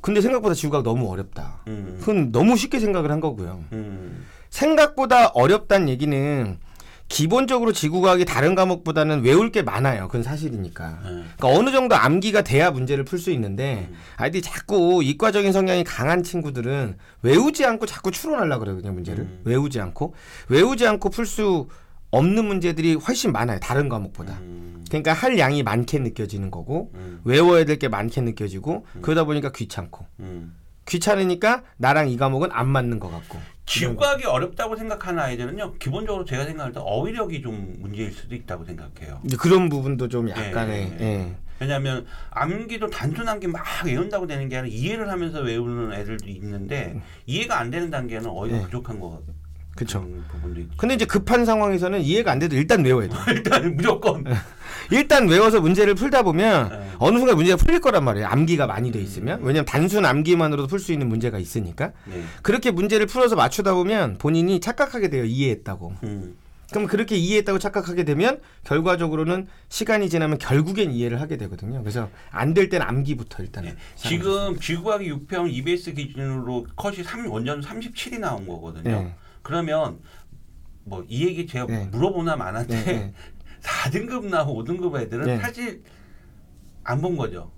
근데 0.00 0.20
생각보다 0.20 0.54
지구과학 0.54 0.84
너무 0.84 1.10
어렵다. 1.10 1.62
음. 1.66 1.96
그건 2.00 2.30
너무 2.30 2.56
쉽게 2.56 2.78
생각을 2.78 3.10
한 3.10 3.20
거고요. 3.20 3.64
음. 3.72 4.24
생각보다 4.50 5.28
어렵다는 5.34 5.88
얘기는 5.88 6.58
기본적으로 7.08 7.72
지구과학이 7.72 8.24
다른 8.24 8.54
과목보다는 8.54 9.22
외울 9.22 9.52
게 9.52 9.62
많아요. 9.62 10.08
그건 10.08 10.22
사실이니까. 10.22 10.98
네. 11.04 11.08
그러니까 11.36 11.48
어느 11.48 11.70
정도 11.70 11.94
암기가 11.94 12.42
돼야 12.42 12.70
문제를 12.70 13.04
풀 13.04 13.18
수 13.18 13.30
있는데 13.30 13.90
아이들이 14.16 14.42
자꾸 14.42 15.02
이과적인 15.04 15.52
성향이 15.52 15.84
강한 15.84 16.22
친구들은 16.22 16.96
외우지 17.22 17.64
않고 17.64 17.86
자꾸 17.86 18.10
추론하려고 18.10 18.60
그래요. 18.60 18.76
그냥 18.76 18.94
문제를. 18.94 19.24
음. 19.24 19.40
외우지 19.44 19.80
않고. 19.80 20.14
외우지 20.48 20.86
않고 20.86 21.10
풀 21.10 21.26
수 21.26 21.68
없는 22.10 22.44
문제들이 22.44 22.94
훨씬 22.94 23.32
많아요. 23.32 23.58
다른 23.60 23.88
과목보다. 23.88 24.34
음. 24.40 24.84
그러니까 24.88 25.12
할 25.12 25.38
양이 25.38 25.62
많게 25.62 25.98
느껴지는 25.98 26.50
거고 26.50 26.90
음. 26.94 27.20
외워야 27.24 27.64
될 27.64 27.78
게 27.78 27.88
많게 27.88 28.20
느껴지고 28.20 28.86
그러다 29.02 29.24
보니까 29.24 29.50
귀찮고 29.50 30.06
음. 30.20 30.54
귀찮으니까 30.86 31.62
나랑 31.76 32.08
이 32.10 32.16
과목은 32.16 32.50
안 32.52 32.68
맞는 32.68 33.00
것 33.00 33.10
같고 33.10 33.38
지구과학이 33.66 34.24
어렵다고 34.26 34.76
생각하는 34.76 35.22
아이들은요, 35.22 35.74
기본적으로 35.74 36.24
제가 36.24 36.44
생각할 36.44 36.72
때 36.72 36.80
어휘력이 36.82 37.42
좀 37.42 37.76
문제일 37.78 38.12
수도 38.12 38.34
있다고 38.34 38.64
생각해요. 38.64 39.22
그런 39.38 39.68
부분도 39.68 40.08
좀 40.08 40.28
약간의 40.28 40.96
예, 41.00 41.04
예. 41.04 41.36
왜냐하면 41.60 42.04
암기도 42.30 42.90
단순 42.90 43.28
암기 43.28 43.46
막 43.46 43.64
외운다고 43.84 44.26
되는 44.26 44.48
게 44.48 44.58
아니라 44.58 44.74
이해를 44.74 45.08
하면서 45.10 45.40
외우는 45.40 45.92
애들도 45.92 46.28
있는데 46.28 47.00
이해가 47.26 47.58
안 47.58 47.70
되는 47.70 47.90
단계는 47.90 48.26
어휘가 48.28 48.58
네. 48.58 48.64
부족한 48.64 48.98
거 49.00 49.10
같은 49.10 49.43
있죠. 49.82 50.06
근데 50.76 50.94
이제 50.94 51.04
급한 51.04 51.44
상황에서는 51.44 52.00
이해가 52.00 52.30
안 52.32 52.38
돼도 52.38 52.54
일단 52.56 52.84
외워야 52.84 53.08
돼 53.08 53.16
일단 53.32 53.76
무조건 53.76 54.24
일단 54.90 55.28
외워서 55.28 55.60
문제를 55.60 55.94
풀다 55.94 56.22
보면 56.22 56.68
네. 56.68 56.90
어느 56.98 57.18
순간 57.18 57.36
문제가 57.36 57.56
풀릴 57.56 57.80
거란 57.80 58.04
말이에요 58.04 58.28
암기가 58.28 58.66
많이 58.66 58.92
돼 58.92 59.00
있으면 59.00 59.40
왜냐면 59.42 59.64
단순 59.64 60.04
암기만으로도 60.04 60.68
풀 60.68 60.78
수 60.78 60.92
있는 60.92 61.08
문제가 61.08 61.38
있으니까 61.38 61.92
네. 62.06 62.22
그렇게 62.42 62.70
문제를 62.70 63.06
풀어서 63.06 63.34
맞추다 63.36 63.74
보면 63.74 64.18
본인이 64.18 64.60
착각하게 64.60 65.08
돼요 65.08 65.24
이해했다고 65.24 65.94
음. 66.04 66.36
그럼 66.70 66.86
그렇게 66.88 67.16
이해했다고 67.16 67.58
착각하게 67.58 68.04
되면 68.04 68.40
결과적으로는 68.64 69.46
시간이 69.68 70.08
지나면 70.08 70.38
결국엔 70.38 70.92
이해를 70.92 71.20
하게 71.20 71.36
되거든요 71.36 71.80
그래서 71.80 72.08
안 72.30 72.52
될 72.54 72.68
땐 72.68 72.82
암기부터 72.82 73.42
일단은 73.42 73.70
네. 73.70 73.76
지금 73.96 74.58
지구과학이 74.60 75.10
6평 75.12 75.50
EBS 75.50 75.94
기준으로 75.94 76.66
컷이 76.76 77.02
3, 77.02 77.28
원전 77.30 77.60
37이 77.60 78.18
나온 78.18 78.46
거거든요. 78.46 79.10
네. 79.44 79.48
그러면 79.48 79.98
뭐 80.84 81.04
이 81.08 81.26
얘기 81.26 81.46
제가 81.46 81.66
네. 81.66 81.88
물어보나 81.92 82.36
마나인데 82.36 82.84
네, 82.84 82.92
네. 82.92 83.14
4등급 83.62 84.26
나고 84.26 84.64
5등급 84.64 85.00
애들은 85.00 85.26
네. 85.26 85.38
사실 85.38 85.82
안 86.82 87.00
본 87.00 87.16
거죠. 87.16 87.50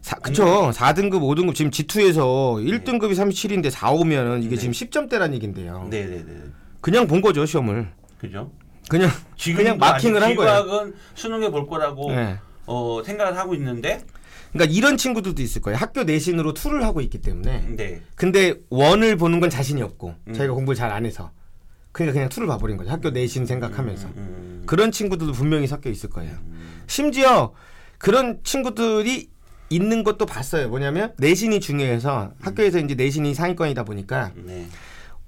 사, 0.00 0.16
그쵸. 0.16 0.70
4등급, 0.72 1.20
5등급 1.20 1.54
지금 1.54 1.70
G2에서 1.70 2.56
1등급이 2.64 3.12
37인데 3.12 3.70
4 3.70 3.90
오면은 3.90 4.42
이게 4.42 4.56
네. 4.56 4.56
지금 4.56 4.72
10점대란 4.72 5.32
얘긴데요. 5.34 5.88
네네네. 5.90 6.34
그냥 6.80 7.06
본 7.06 7.20
거죠, 7.20 7.44
시험을. 7.44 7.90
그죠? 8.18 8.50
그냥 8.88 9.10
그냥 9.54 9.78
마킹을 9.78 10.22
한 10.22 10.34
거예요. 10.36 10.92
수능에 11.14 11.50
볼 11.50 11.66
거라고 11.66 12.10
네. 12.12 12.38
어, 12.66 13.02
생각을 13.04 13.36
하고 13.36 13.54
있는데 13.54 14.04
그러니까 14.52 14.74
이런 14.76 14.96
친구들도 14.96 15.40
있을 15.42 15.62
거예요. 15.62 15.76
학교 15.78 16.02
내신으로 16.04 16.54
two를 16.54 16.84
하고 16.84 17.00
있기 17.00 17.18
때문에. 17.20 17.66
네. 17.76 18.02
근데 18.16 18.54
one을 18.70 19.16
보는 19.16 19.40
건 19.40 19.48
자신이 19.50 19.80
없고 19.82 20.14
음. 20.28 20.32
자기가 20.32 20.54
공부를 20.54 20.76
잘 20.76 20.90
안 20.90 21.06
해서. 21.06 21.30
그러니까 21.92 22.14
그냥 22.14 22.28
two를 22.28 22.46
봐버린 22.46 22.76
거죠. 22.76 22.90
학교 22.90 23.10
내신 23.10 23.46
생각하면서. 23.46 24.08
음, 24.16 24.62
그런 24.66 24.92
친구들도 24.92 25.32
분명히 25.32 25.66
섞여 25.66 25.90
있을 25.90 26.08
거예요. 26.10 26.36
심지어 26.86 27.52
그런 27.98 28.40
친구들이 28.44 29.28
있는 29.70 30.02
것도 30.02 30.26
봤어요. 30.26 30.68
뭐냐면 30.68 31.12
내신이 31.18 31.60
중요해서 31.60 32.32
학교에서 32.40 32.78
이제 32.80 32.94
내신이 32.94 33.34
상위권이다 33.34 33.84
보니까 33.84 34.32
네. 34.36 34.66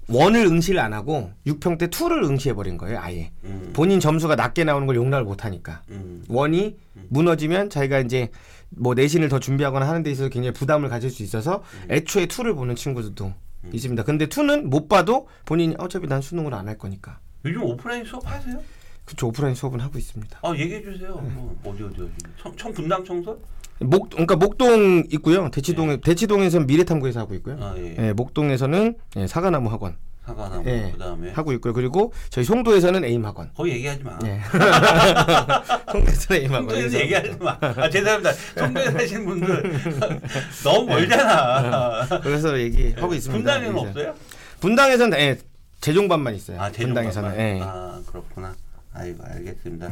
one을 0.09 0.45
응시를 0.45 0.81
안 0.81 0.91
하고 0.93 1.31
6평 1.47 1.77
때 1.77 1.87
two를 1.87 2.23
응시해 2.23 2.53
버린 2.55 2.77
거예요. 2.77 2.99
아예 2.99 3.31
음, 3.45 3.71
본인 3.73 4.01
점수가 4.01 4.35
낮게 4.35 4.65
나오는 4.65 4.85
걸 4.85 4.97
용납을 4.97 5.23
못 5.23 5.45
하니까 5.45 5.81
음, 5.91 6.23
one이 6.27 6.75
무너지면 7.07 7.69
자기가 7.69 7.99
이제 7.99 8.29
뭐 8.77 8.93
내신을 8.93 9.29
더 9.29 9.39
준비하거나 9.39 9.87
하는 9.87 10.03
데 10.03 10.11
있어서 10.11 10.29
굉장히 10.29 10.53
부담을 10.53 10.89
가질 10.89 11.09
수 11.09 11.23
있어서 11.23 11.63
애초에 11.89 12.25
two를 12.25 12.55
보는 12.55 12.75
친구들도 12.75 13.33
있습니다. 13.71 14.03
근데 14.03 14.27
two는 14.27 14.69
못 14.69 14.87
봐도 14.89 15.27
본인이 15.45 15.75
어차피 15.79 16.07
난 16.07 16.21
수능을 16.21 16.53
안 16.53 16.67
할 16.67 16.77
거니까 16.77 17.19
요즘 17.45 17.63
오프라인 17.63 18.03
수업 18.05 18.25
하세요? 18.29 18.57
그쵸 19.05 19.27
오프라인 19.27 19.53
수업은 19.55 19.79
하고 19.81 19.97
있습니다. 19.97 20.39
아 20.41 20.53
얘기해 20.55 20.81
주세요. 20.81 21.19
네. 21.23 21.29
뭐 21.33 21.55
어디 21.65 21.83
어디 21.83 22.01
어디. 22.01 22.11
청, 22.41 22.55
청 22.55 22.71
분당 22.73 23.03
청소? 23.03 23.37
목 23.79 24.09
그러니까 24.11 24.35
목동 24.37 25.03
있고요. 25.11 25.49
대치동에 25.49 25.97
대치동에서는 25.97 26.67
미래탐구에서 26.67 27.19
하고 27.21 27.33
있고요. 27.35 27.57
아 27.59 27.73
예. 27.77 27.95
예, 27.99 28.13
목동에서는 28.13 28.95
예, 29.17 29.27
사과나무 29.27 29.69
학원 29.71 29.97
사과나무 30.25 30.63
예. 30.69 30.91
그다음에 30.91 31.31
하고 31.31 31.51
있고요. 31.53 31.73
그리고 31.73 32.13
저희 32.29 32.45
송도에서는 32.45 33.03
에임 33.03 33.25
학원. 33.25 33.51
거기 33.55 33.71
얘기하지 33.71 34.03
마. 34.03 34.17
예. 34.23 34.39
송도에서는 35.91 36.41
에임 36.41 36.53
학원. 36.53 36.69
송도에서 36.69 36.99
얘기하지 36.99 37.37
마. 37.39 37.57
아 37.59 37.89
죄송합니다. 37.89 38.31
송도에 38.31 38.91
사시는 38.91 39.25
분들 39.25 39.79
너무 40.63 40.85
멀잖아. 40.87 42.07
그래서 42.21 42.57
얘기하고 42.59 43.13
있습니다. 43.13 43.31
분당에는 43.37 43.73
그래서. 43.73 43.89
없어요? 43.89 44.15
분당에서는 44.61 45.19
예, 45.19 45.37
재종반만 45.81 46.35
있어요. 46.35 46.61
아 46.61 46.71
분당에서는. 46.71 47.37
예. 47.39 47.59
아 47.61 48.01
그렇구나. 48.05 48.55
아이고 48.93 49.23
알겠습니다. 49.25 49.89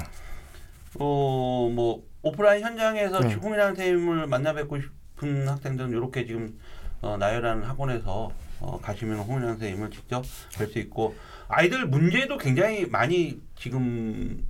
어뭐 0.98 2.04
오프라인 2.22 2.64
현장에서 2.64 3.20
네. 3.20 3.34
홍일환 3.34 3.76
선생님을 3.76 4.28
만나 4.28 4.54
뵙고 4.54 4.80
싶은 4.80 5.48
학생들은 5.48 5.92
이렇게 5.92 6.26
지금 6.26 6.58
어, 7.02 7.18
나열하는 7.20 7.64
학원에서 7.64 8.32
어, 8.62 8.80
가시면 8.82 9.20
홍일환 9.20 9.54
선생님을 9.54 9.90
직접 9.92 10.24
뵐 10.54 10.72
수 10.72 10.80
있고 10.80 11.16
아이들 11.48 11.86
문제도 11.86 12.38
굉장히 12.38 12.86
많이 12.86 13.42
지금 13.58 14.46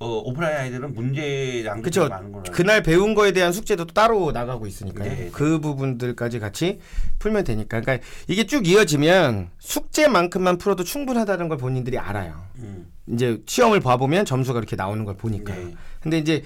어, 0.00 0.06
오프라인 0.06 0.56
아이들은 0.56 0.94
문제 0.94 1.64
양도 1.64 1.82
그쵸. 1.82 2.08
많은 2.08 2.30
걸로 2.30 2.44
그날 2.52 2.84
배운 2.84 3.14
거에 3.14 3.32
대한 3.32 3.52
숙제도 3.52 3.84
또 3.84 3.92
따로 3.92 4.30
나가고 4.30 4.68
있으니까요. 4.68 5.10
네. 5.10 5.30
그 5.32 5.58
부분들까지 5.58 6.38
같이 6.38 6.78
풀면 7.18 7.42
되니까. 7.42 7.80
그러니까 7.80 8.06
이게 8.28 8.46
쭉 8.46 8.68
이어지면 8.68 9.50
숙제만큼만 9.58 10.58
풀어도 10.58 10.84
충분하다는 10.84 11.48
걸 11.48 11.58
본인들이 11.58 11.98
알아요. 11.98 12.44
음, 12.58 12.92
이제 13.08 13.42
시험을 13.44 13.80
봐보면 13.80 14.24
점수가 14.24 14.60
이렇게 14.60 14.76
나오는 14.76 15.04
걸 15.04 15.16
보니까. 15.16 15.52
네. 15.52 15.74
근데 16.00 16.18
이제 16.18 16.44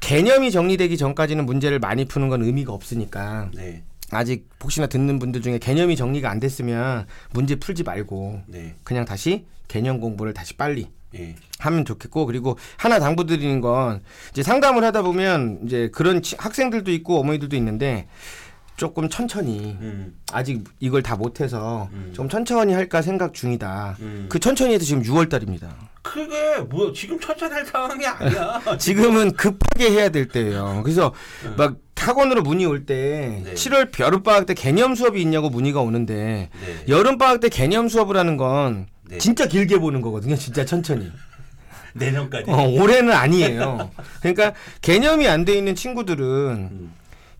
개념이 0.00 0.50
정리되기 0.50 0.98
전까지는 0.98 1.46
문제를 1.46 1.78
많이 1.78 2.04
푸는 2.04 2.28
건 2.28 2.42
의미가 2.42 2.74
없으니까 2.74 3.50
네. 3.54 3.84
아직 4.12 4.48
혹시나 4.62 4.86
듣는 4.86 5.18
분들 5.18 5.42
중에 5.42 5.58
개념이 5.58 5.96
정리가 5.96 6.30
안 6.30 6.38
됐으면 6.38 7.06
문제 7.32 7.56
풀지 7.56 7.82
말고 7.82 8.42
네. 8.46 8.74
그냥 8.84 9.04
다시 9.04 9.46
개념 9.68 10.00
공부를 10.00 10.34
다시 10.34 10.54
빨리 10.54 10.88
예. 11.14 11.34
하면 11.58 11.84
좋겠고 11.84 12.26
그리고 12.26 12.58
하나 12.76 12.98
당부드리는 12.98 13.60
건 13.60 14.00
이제 14.30 14.42
상담을 14.42 14.84
하다 14.84 15.02
보면 15.02 15.60
이제 15.66 15.90
그런 15.92 16.22
치- 16.22 16.36
학생들도 16.38 16.90
있고 16.92 17.20
어머니들도 17.20 17.56
있는데 17.56 18.06
조금 18.76 19.08
천천히 19.08 19.76
음. 19.80 20.14
아직 20.32 20.64
이걸 20.80 21.02
다 21.02 21.16
못해서 21.16 21.88
음. 21.92 22.12
좀 22.14 22.28
천천히 22.28 22.72
할까 22.72 23.02
생각 23.02 23.34
중이다. 23.34 23.96
음. 24.00 24.26
그 24.28 24.38
천천히 24.38 24.74
해도 24.74 24.84
지금 24.84 25.02
6월 25.02 25.28
달입니다. 25.28 25.74
그게 26.00 26.58
뭐 26.60 26.92
지금 26.92 27.20
천천히 27.20 27.52
할 27.52 27.64
상황이 27.66 28.04
아니야. 28.06 28.60
지금은 28.78 29.32
급하게 29.32 29.90
해야 29.90 30.08
될 30.08 30.26
때예요. 30.28 30.80
그래서 30.82 31.12
막 31.56 31.76
학원으로 32.02 32.42
문의 32.42 32.66
올 32.66 32.84
때 32.84 33.40
네. 33.44 33.54
7월 33.54 33.98
여름 34.00 34.22
방학 34.22 34.46
때 34.46 34.54
개념 34.54 34.94
수업이 34.94 35.20
있냐고 35.22 35.48
문의가 35.50 35.80
오는데 35.80 36.48
네. 36.50 36.84
여름 36.88 37.16
방학 37.18 37.40
때 37.40 37.48
개념 37.48 37.88
수업을 37.88 38.16
하는 38.16 38.36
건 38.36 38.86
네. 39.08 39.18
진짜 39.18 39.46
길게 39.46 39.78
보는 39.78 40.00
거거든요. 40.00 40.36
진짜 40.36 40.64
천천히. 40.64 41.10
내년까지. 41.94 42.50
어, 42.50 42.68
올해는 42.68 43.12
아니에요. 43.12 43.90
그러니까 44.20 44.54
개념이 44.80 45.28
안 45.28 45.44
돼 45.44 45.54
있는 45.56 45.74
친구들은 45.74 46.24
음. 46.26 46.92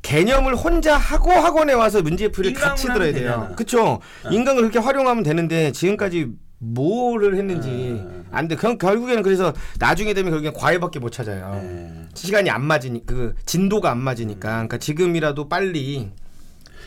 개념을 0.02 0.56
혼자 0.56 0.96
하고 0.96 1.30
학원에 1.30 1.72
와서 1.72 2.02
문제풀이를 2.02 2.60
같이 2.60 2.86
들어야 2.88 3.12
돼요. 3.12 3.14
되잖아. 3.14 3.36
어. 3.44 3.54
그쵸? 3.56 4.00
인강을 4.30 4.62
그렇게 4.62 4.78
활용하면 4.80 5.22
되는데 5.22 5.72
지금까지 5.72 6.26
뭐를 6.66 7.34
했는지 7.36 7.68
음. 7.68 8.24
안 8.30 8.46
돼. 8.48 8.54
그럼 8.54 8.78
결국에는 8.78 9.22
그래서 9.22 9.52
나중에 9.78 10.14
되면 10.14 10.30
결국엔 10.30 10.52
과외밖에 10.54 11.00
못 11.00 11.10
찾아요. 11.10 11.60
네. 11.62 11.92
시간이 12.14 12.48
안 12.50 12.64
맞으니 12.64 13.04
그 13.04 13.34
진도가 13.44 13.90
안 13.90 13.98
맞으니까. 13.98 14.48
그러니까 14.48 14.78
지금이라도 14.78 15.48
빨리 15.48 16.10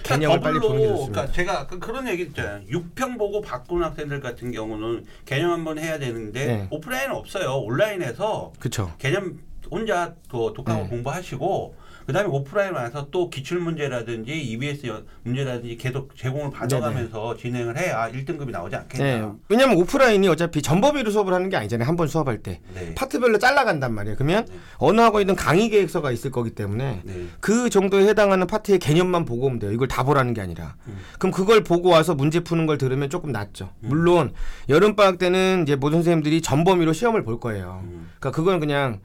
개념을 0.03 0.39
빨리 0.39 0.59
보는 0.59 0.79
게 0.79 0.87
좋습니다. 0.87 1.11
그러니까 1.21 1.33
제가 1.33 1.67
그- 1.67 1.79
그런 1.79 2.07
얘기 2.07 2.23
있잖아요. 2.23 2.61
6평 2.69 3.17
보고 3.17 3.41
바꾼 3.41 3.83
학생들 3.83 4.21
같은 4.21 4.51
경우는 4.51 5.05
개념 5.25 5.51
한번 5.51 5.77
해야 5.77 5.99
되는데 5.99 6.45
네. 6.45 6.67
오프라인은 6.71 7.13
없어요. 7.15 7.55
온라인에서 7.57 8.53
그쵸? 8.59 8.93
개념 8.97 9.39
혼자 9.69 10.13
또 10.29 10.53
독학으로 10.53 10.83
네. 10.85 10.89
공부하시고 10.89 11.75
그다음에 12.05 12.29
오프라인 12.29 12.73
와서 12.73 13.07
또 13.09 13.29
기출 13.29 13.59
문제라든지 13.59 14.31
EBS 14.31 14.85
여- 14.87 15.01
문제라든지 15.23 15.75
계속 15.77 16.15
제공을 16.15 16.51
받아가면서 16.51 17.35
진행을 17.35 17.77
해야 17.79 18.09
1등급이 18.11 18.51
나오지 18.51 18.71
네. 18.75 18.77
않겠냐. 18.81 19.35
왜냐면 19.49 19.77
오프라인이 19.77 20.27
어차피 20.27 20.61
전범위로 20.61 21.09
수업을 21.11 21.33
하는 21.33 21.49
게 21.49 21.57
아니잖아요. 21.57 21.87
한 21.87 21.95
번 21.95 22.07
수업할 22.07 22.39
때. 22.39 22.59
네. 22.73 22.93
파트별로 22.93 23.39
잘라간단 23.39 23.93
말이에요. 23.93 24.17
그러면 24.17 24.45
네. 24.45 24.53
어느 24.77 24.99
학원이든 25.01 25.35
강의 25.35 25.69
계획서가 25.69 26.11
있을 26.11 26.29
거기 26.29 26.51
때문에 26.51 27.01
네. 27.03 27.25
그 27.39 27.69
정도에 27.69 28.05
해당하는 28.07 28.45
파트의 28.47 28.79
개념만 28.79 29.25
보고 29.25 29.47
오면 29.47 29.59
돼요. 29.59 29.71
이걸 29.71 29.87
다 29.87 30.03
보라는 30.03 30.33
게 30.33 30.41
아니라. 30.41 30.75
음. 30.87 30.97
그럼 31.17 31.31
그걸 31.31 31.63
보고 31.63 31.89
와서 31.89 32.13
문제 32.15 32.41
푸는 32.41 32.65
걸 32.65 32.77
들으면 32.77 33.09
조금 33.09 33.31
낫죠. 33.31 33.71
물론 33.79 34.33
여름 34.69 34.95
방학 34.95 35.17
때는 35.17 35.63
이제 35.63 35.75
모든 35.75 35.99
선생님들이 35.99 36.41
전범위로 36.41 36.93
시험을 36.93 37.23
볼 37.23 37.39
거예요. 37.39 37.81
음. 37.85 38.09
그러니까 38.19 38.31
그건 38.31 38.59
그냥 38.59 38.99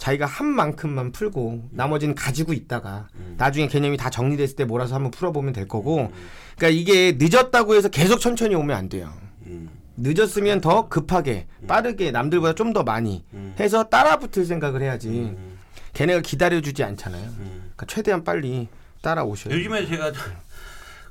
자기가 0.00 0.24
한 0.24 0.46
만큼만 0.46 1.12
풀고 1.12 1.68
나머지는 1.72 2.14
가지고 2.14 2.54
있다가 2.54 3.08
음. 3.16 3.34
나중에 3.36 3.68
개념이 3.68 3.98
다 3.98 4.08
정리됐을 4.08 4.56
때 4.56 4.64
몰아서 4.64 4.94
한번 4.94 5.10
풀어보면 5.10 5.52
될 5.52 5.68
거고. 5.68 6.10
그러니까 6.56 6.68
이게 6.68 7.16
늦었다고 7.18 7.74
해서 7.74 7.90
계속 7.90 8.18
천천히 8.18 8.54
오면 8.54 8.74
안 8.74 8.88
돼요. 8.88 9.12
음. 9.46 9.68
늦었으면 9.98 10.62
더 10.62 10.88
급하게 10.88 11.46
빠르게 11.68 12.12
남들보다 12.12 12.54
좀 12.54 12.72
더 12.72 12.82
많이 12.82 13.26
음. 13.34 13.54
해서 13.60 13.84
따라붙을 13.90 14.46
생각을 14.46 14.80
해야지. 14.80 15.08
음. 15.10 15.58
걔네가 15.92 16.22
기다려주지 16.22 16.82
않잖아요. 16.82 17.22
음. 17.22 17.56
그러니까 17.76 17.84
최대한 17.86 18.24
빨리 18.24 18.68
따라오셔야 19.02 19.52
돼요. 19.52 19.58
요즘에 19.60 19.86
제가 19.86 20.12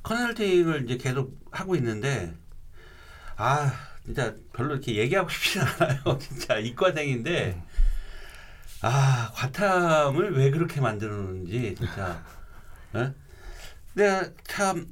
컨설팅을 0.01 0.85
이제 0.85 0.97
계속 0.97 1.37
하고 1.51 1.75
있는데 1.75 2.33
아 3.35 3.71
진짜 4.03 4.33
별로 4.53 4.73
이렇게 4.73 4.95
얘기하고 4.95 5.29
싶진 5.29 5.61
않아요. 5.79 6.17
진짜 6.19 6.57
이과생인데 6.57 7.61
아 8.81 9.31
과탐을 9.35 10.37
왜 10.37 10.51
그렇게 10.51 10.79
만들었는지 10.81 11.75
진짜 11.77 12.23
예? 12.95 13.13
내가 13.93 14.29
참 14.45 14.87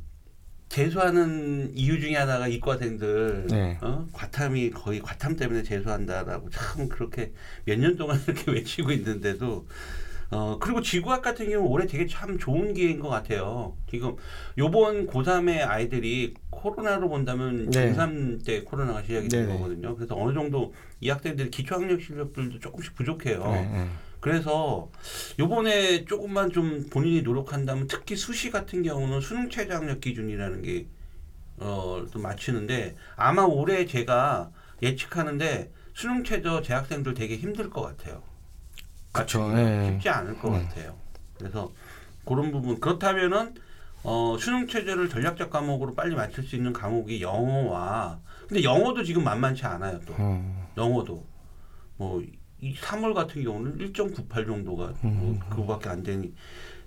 재수하는 0.70 1.72
이유 1.74 2.00
중에 2.02 2.16
하나가 2.16 2.48
이과생들 2.48 3.48
네. 3.50 3.78
어? 3.82 4.06
과탐이 4.12 4.72
거의 4.72 5.00
과탐 5.00 5.38
때문에 5.38 5.64
재수한다라고 5.64 6.50
참 6.50 6.90
그렇게 6.90 7.32
몇 7.66 7.80
년 7.80 7.96
동안 7.96 8.20
이렇게 8.28 8.52
외치고 8.52 8.92
있는데도 8.92 9.66
어 10.30 10.58
그리고 10.60 10.82
지구학 10.82 11.22
같은 11.22 11.50
경우 11.50 11.68
올해 11.68 11.88
되게 11.88 12.06
참 12.06 12.38
좋은 12.38 12.74
기회인 12.74 13.00
것 13.00 13.08
같아요. 13.10 13.78
지금 13.90 14.16
요번 14.58 15.08
고3의 15.08 15.66
아이들이 15.68 16.34
코로나로 16.50 17.08
본다면 17.10 17.70
네. 17.70 17.94
중3 17.94 18.46
때 18.46 18.64
코로나가 18.64 19.04
시작이 19.04 19.30
된 19.30 19.48
네네. 19.48 19.58
거거든요. 19.58 19.96
그래서 19.96 20.16
어느 20.18 20.34
정도 20.34 20.74
이 21.00 21.10
학생들이 21.10 21.50
기초학력 21.50 22.02
실력들도 22.02 22.60
조금씩 22.60 22.96
부족해요. 22.96 23.40
네, 23.52 23.70
네. 23.72 23.88
그래서 24.20 24.90
요번에 25.40 26.04
조금만 26.06 26.52
좀 26.52 26.88
본인이 26.90 27.22
노력한다면 27.22 27.88
특히 27.88 28.16
수시 28.16 28.52
같은 28.52 28.84
경우는 28.84 29.22
수능 29.22 29.50
최저 29.50 29.76
학력 29.76 30.02
기준이라는 30.02 30.62
게 30.64 30.88
어, 31.60 32.06
좀 32.12 32.22
맞추는데 32.22 32.96
아마 33.16 33.44
올해 33.44 33.86
제가 33.86 34.52
예측하는데 34.82 35.72
수능 35.94 36.24
최저 36.24 36.62
재학생들 36.62 37.14
되게 37.14 37.38
힘들 37.38 37.70
것 37.70 37.82
같아요. 37.82 38.24
맞추기가 39.20 39.60
예. 39.86 39.92
쉽지 39.92 40.10
않을 40.10 40.40
것 40.40 40.52
네. 40.52 40.64
같아요. 40.64 40.96
그래서 41.38 41.72
그런 42.26 42.52
부분 42.52 42.80
그렇다면은 42.80 43.56
어, 44.04 44.38
수능 44.40 44.68
최저를 44.68 45.10
전략적 45.10 45.50
과목으로 45.50 45.94
빨리 45.96 46.16
맞출 46.16 46.44
수 46.44 46.56
있는 46.56 46.74
과목이 46.74 47.22
영어와 47.22 48.20
근데 48.48 48.64
영어도 48.64 49.04
지금 49.04 49.24
만만치 49.24 49.66
않아요 49.66 50.00
또. 50.06 50.14
어, 50.18 50.66
영어도 50.78 51.24
뭐 51.98 52.22
이 52.60 52.74
3월 52.76 53.14
같은 53.14 53.44
경우는 53.44 53.78
1.98 53.94 54.46
정도가 54.48 54.94
뭐 55.02 55.38
그거밖에 55.50 55.90
안 55.90 56.02
되니 56.02 56.34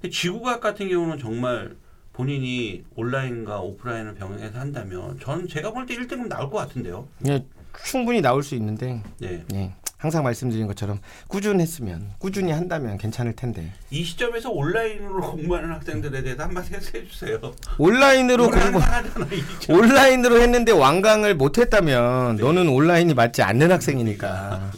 근데 0.00 0.10
지구과학 0.10 0.60
같은 0.60 0.88
경우는 0.88 1.18
정말 1.18 1.76
본인이 2.12 2.84
온라인과 2.96 3.60
오프라인을 3.60 4.14
병행해서 4.16 4.58
한다면 4.58 5.18
저는 5.20 5.46
제가 5.46 5.70
볼 5.72 5.86
때 5.86 5.94
1등급 5.96 6.26
나올 6.26 6.50
것 6.50 6.58
같은데요. 6.58 7.06
그냥 7.18 7.44
충분히 7.84 8.20
나올 8.20 8.42
수 8.42 8.56
있는데 8.56 9.00
네. 9.18 9.44
네. 9.48 9.72
항상 10.00 10.24
말씀드린 10.24 10.66
것처럼 10.66 10.98
꾸준했으면 11.28 12.12
꾸준히 12.18 12.52
한다면 12.52 12.96
괜찮을 12.96 13.34
텐데 13.34 13.70
이 13.90 14.02
시점에서 14.02 14.48
온라인으로 14.50 15.20
공부하는 15.20 15.70
학생들에 15.72 16.22
대해서 16.22 16.44
한마디 16.44 16.72
해주세요. 16.74 17.38
온라인으로 17.76 18.48
공부 18.50 18.78
하잖아. 18.78 19.26
온라인으로 19.68 20.40
했는데 20.40 20.72
완강을 20.72 21.34
못했다면 21.34 22.36
너는 22.36 22.68
온라인이 22.70 23.12
맞지 23.12 23.42
않는 23.42 23.70
학생이니까 23.70 24.70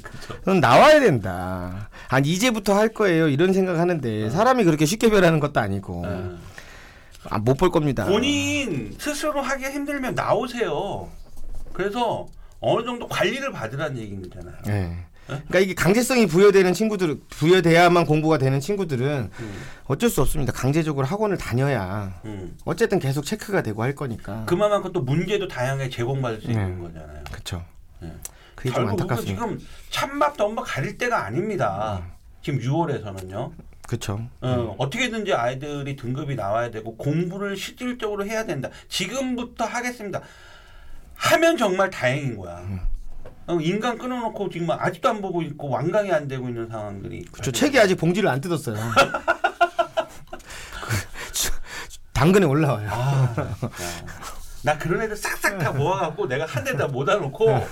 넌 0.45 0.59
나와야 0.59 0.99
된다. 0.99 1.89
아니 2.09 2.29
이제부터 2.31 2.75
할 2.75 2.89
거예요 2.89 3.29
이런 3.29 3.53
생각하는데 3.53 4.29
사람이 4.29 4.65
그렇게 4.65 4.85
쉽게 4.87 5.09
변하는 5.09 5.39
것도 5.39 5.61
아니고 5.61 6.03
어. 6.05 6.39
아, 7.31 7.39
못 7.39 7.57
볼 7.57 7.71
겁니다. 7.71 8.07
본인 8.07 8.93
스스로 8.99 9.41
하기 9.41 9.67
힘들면 9.67 10.17
나오세요. 10.17 11.09
그래서 11.73 12.27
어느 12.59 12.85
정도 12.85 13.07
관리를 13.07 13.53
받으라는 13.53 13.99
얘기잖아요. 13.99 14.55
예. 14.69 14.97
그러니까 15.49 15.59
이게 15.61 15.75
강제성이 15.75 16.27
부여되는 16.27 16.73
친구들 16.73 17.21
부여돼야만 17.31 18.07
공부가 18.07 18.39
되는 18.39 18.61
친구들은 18.61 19.31
음. 19.39 19.63
어쩔 19.85 20.11
수 20.11 20.21
없습니다. 20.23 20.53
강제적으로 20.53 21.07
학원을 21.07 21.37
다녀야 21.39 22.21
음. 22.25 22.57
어쨌든 22.65 22.99
계속 22.99 23.25
체크가 23.25 23.63
되고 23.63 23.83
할 23.83 23.95
거니까. 23.95 24.45
그만큼 24.47 24.93
또 24.93 25.01
문제도 25.01 25.47
다양하게 25.49 25.91
제공받을 25.91 26.41
수 26.41 26.51
있는 26.51 26.77
네. 26.77 26.83
거잖아요. 26.83 27.25
그렇죠. 27.31 27.65
네. 28.01 28.13
그게 28.55 28.71
좀 28.71 28.89
안타깝습니다. 28.89 29.43
지금 29.45 29.61
찬밥 29.91 30.37
덤밥 30.37 30.65
가릴 30.67 30.99
때가 30.99 31.25
아닙니다. 31.25 32.03
지금 32.43 32.61
6월에서는요. 32.61 33.53
그렇죠. 33.87 34.27
어, 34.41 34.75
어떻게든지 34.79 35.35
아이들이 35.35 35.97
등급이 35.97 36.35
나와야 36.35 36.71
되고 36.71 36.97
공부를 36.97 37.57
실질적으로 37.57 38.25
해야 38.25 38.45
된다. 38.45 38.71
지금부터 38.89 39.65
하겠습니다. 39.65 40.21
하면 41.15 41.57
정말 41.57 41.91
다행인 41.91 42.37
거야. 42.37 42.65
음. 43.49 43.55
어, 43.55 43.61
인간 43.61 43.99
끊어놓고 43.99 44.51
지금 44.51 44.71
아직도 44.71 45.09
안 45.09 45.21
보고 45.21 45.43
있고 45.43 45.69
완강이 45.69 46.13
안 46.13 46.29
되고 46.29 46.49
있는 46.49 46.69
상황들이. 46.69 47.25
그렇죠. 47.33 47.53
책이 47.53 47.79
아직 47.79 47.97
봉지를 47.97 48.29
안 48.29 48.41
뜯었어요. 48.41 48.77
당근에 52.13 52.47
올라와요. 52.47 52.89
아. 52.93 53.35
나 54.63 54.79
그런 54.79 55.03
애들 55.03 55.17
싹싹 55.17 55.59
다 55.59 55.73
모아갖고 55.73 56.29
내가 56.29 56.47
한 56.47 56.63
대다 56.63 56.87
모아놓고 56.87 57.67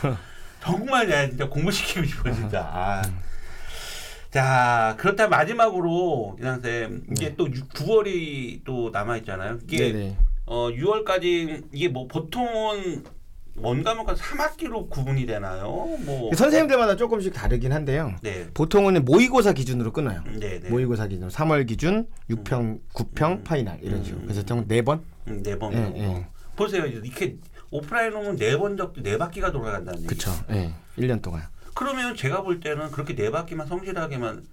정말 0.60 1.08
야 1.10 1.28
진짜 1.28 1.48
공부시키고 1.48 2.04
싶어 2.04 2.32
진짜. 2.32 2.68
아. 2.72 3.02
자 4.30 4.94
그렇다 4.98 5.24
면 5.24 5.30
마지막으로 5.30 6.36
이상 6.40 6.60
쌤 6.60 7.02
이게 7.12 7.34
또 7.36 7.46
9월이 7.46 8.62
또 8.64 8.90
남아 8.92 9.18
있잖아요. 9.18 9.58
이게 9.68 9.92
네네. 9.92 10.16
어 10.46 10.68
6월까지 10.70 11.68
이게 11.72 11.88
뭐 11.88 12.08
보통은 12.08 13.04
원과목과 13.62 14.14
3학기로 14.14 14.88
구분이 14.88 15.26
되나요? 15.26 15.68
뭐 16.04 16.30
선생님들마다 16.34 16.96
조금씩 16.96 17.32
다르긴 17.32 17.72
한데요. 17.72 18.14
네. 18.22 18.48
보통은 18.54 19.04
모의고사 19.04 19.52
기준으로 19.52 19.92
끊어요. 19.92 20.22
네, 20.38 20.60
네. 20.60 20.68
모의고사 20.70 21.06
기준 21.08 21.28
3월 21.28 21.66
기준 21.66 22.06
6평, 22.30 22.80
9평, 22.94 23.44
final 23.44 23.78
이런 23.82 24.02
식으로. 24.02 24.22
그래서 24.22 24.42
총네 24.42 24.82
번. 24.82 25.02
음, 25.28 25.42
네번 25.42 25.72
예, 25.72 25.76
정도. 25.76 25.98
예. 25.98 26.26
보세요. 26.56 26.86
이렇게 26.86 27.36
오프라인으로는 27.70 28.36
네번 28.36 28.76
적어도 28.76 29.02
네 29.02 29.16
바퀴가 29.18 29.52
돌아간다는 29.52 29.98
얘기. 30.00 30.08
그쵸. 30.08 30.30
예. 30.50 30.72
1년 30.98 31.22
동안. 31.22 31.42
그러면 31.74 32.16
제가 32.16 32.42
볼 32.42 32.60
때는 32.60 32.90
그렇게 32.90 33.14
네 33.14 33.30
바퀴만 33.30 33.66
성실하게만 33.66 34.44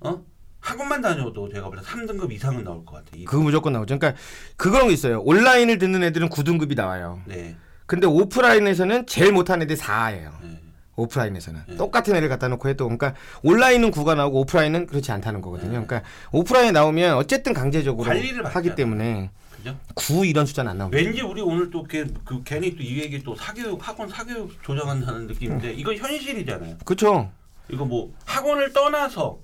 어? 0.00 0.22
학원만 0.60 1.02
다녀도 1.02 1.48
제가 1.52 1.68
볼때 1.68 1.82
3등급 1.84 2.32
이상은 2.32 2.64
나올 2.64 2.84
것 2.86 2.96
같아요. 2.96 3.20
이- 3.20 3.24
그거 3.26 3.42
무조건 3.42 3.74
나오죠. 3.74 3.98
그러니까 3.98 4.18
그런 4.56 4.86
거 4.86 4.90
있어요. 4.90 5.20
온라인을 5.20 5.76
듣는 5.78 6.02
애들은 6.04 6.30
9등급이 6.30 6.74
나와요. 6.74 7.20
네. 7.26 7.54
근데 7.86 8.06
오프라인에서는 8.06 9.06
제일 9.06 9.32
못한 9.32 9.62
애들이 9.62 9.78
4예요. 9.78 10.30
네. 10.42 10.60
오프라인에서는 10.96 11.62
네. 11.68 11.76
똑같은 11.76 12.14
애를 12.14 12.28
갖다 12.28 12.48
놓고 12.48 12.68
해도 12.68 12.84
그러니까 12.84 13.14
온라인은 13.42 13.90
9가 13.90 14.16
나오고 14.16 14.40
오프라인은 14.40 14.86
그렇지 14.86 15.10
않다는 15.12 15.40
거거든요. 15.40 15.70
그러니까 15.84 16.02
오프라인 16.32 16.72
나오면 16.72 17.14
어쨌든 17.16 17.52
강제적으로 17.52 18.08
네. 18.08 18.20
관리를 18.20 18.44
하기 18.44 18.52
받잖아요. 18.54 18.74
때문에 18.76 19.30
그죠? 19.56 19.76
9 19.94 20.24
이런 20.24 20.46
숫자는 20.46 20.70
안 20.70 20.78
나옵니다. 20.78 21.02
왠지 21.02 21.20
우리 21.22 21.40
오늘 21.42 21.70
또 21.70 21.82
그, 21.82 22.14
그 22.24 22.42
괜히 22.44 22.76
또 22.76 22.82
이 22.82 23.00
얘기 23.00 23.22
또 23.22 23.34
사교육 23.34 23.86
학원 23.86 24.08
사교육 24.08 24.62
조정한다는 24.62 25.26
느낌인데 25.26 25.70
음. 25.72 25.78
이건 25.78 25.96
현실이잖아요. 25.96 26.78
그렇죠. 26.84 27.30
이거 27.68 27.84
뭐 27.84 28.12
학원을 28.24 28.72
떠나서 28.72 29.38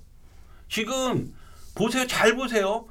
지금 0.69 1.33
보세요 1.75 2.07
잘 2.07 2.35
보세요. 2.35 2.85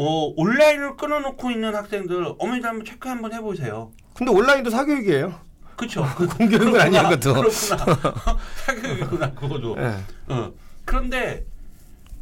어, 0.00 0.32
온라인을 0.36 0.96
끊어놓고 0.96 1.50
있는 1.50 1.74
학생들 1.74 2.34
어머니들 2.38 2.68
한번 2.68 2.84
체크 2.86 3.08
한번 3.08 3.32
해보세요. 3.32 3.90
근데 4.18 4.32
온라인도 4.32 4.68
사교육이에요. 4.70 5.32
그쵸? 5.76 6.04
공교육은 6.36 6.80
아니야 6.80 7.08
그것도. 7.08 7.34
그렇구나. 7.34 8.14
사교육이구나 8.66 9.32
그거도. 9.34 9.76
예. 9.78 9.94
어. 10.26 10.52
그런데 10.84 11.46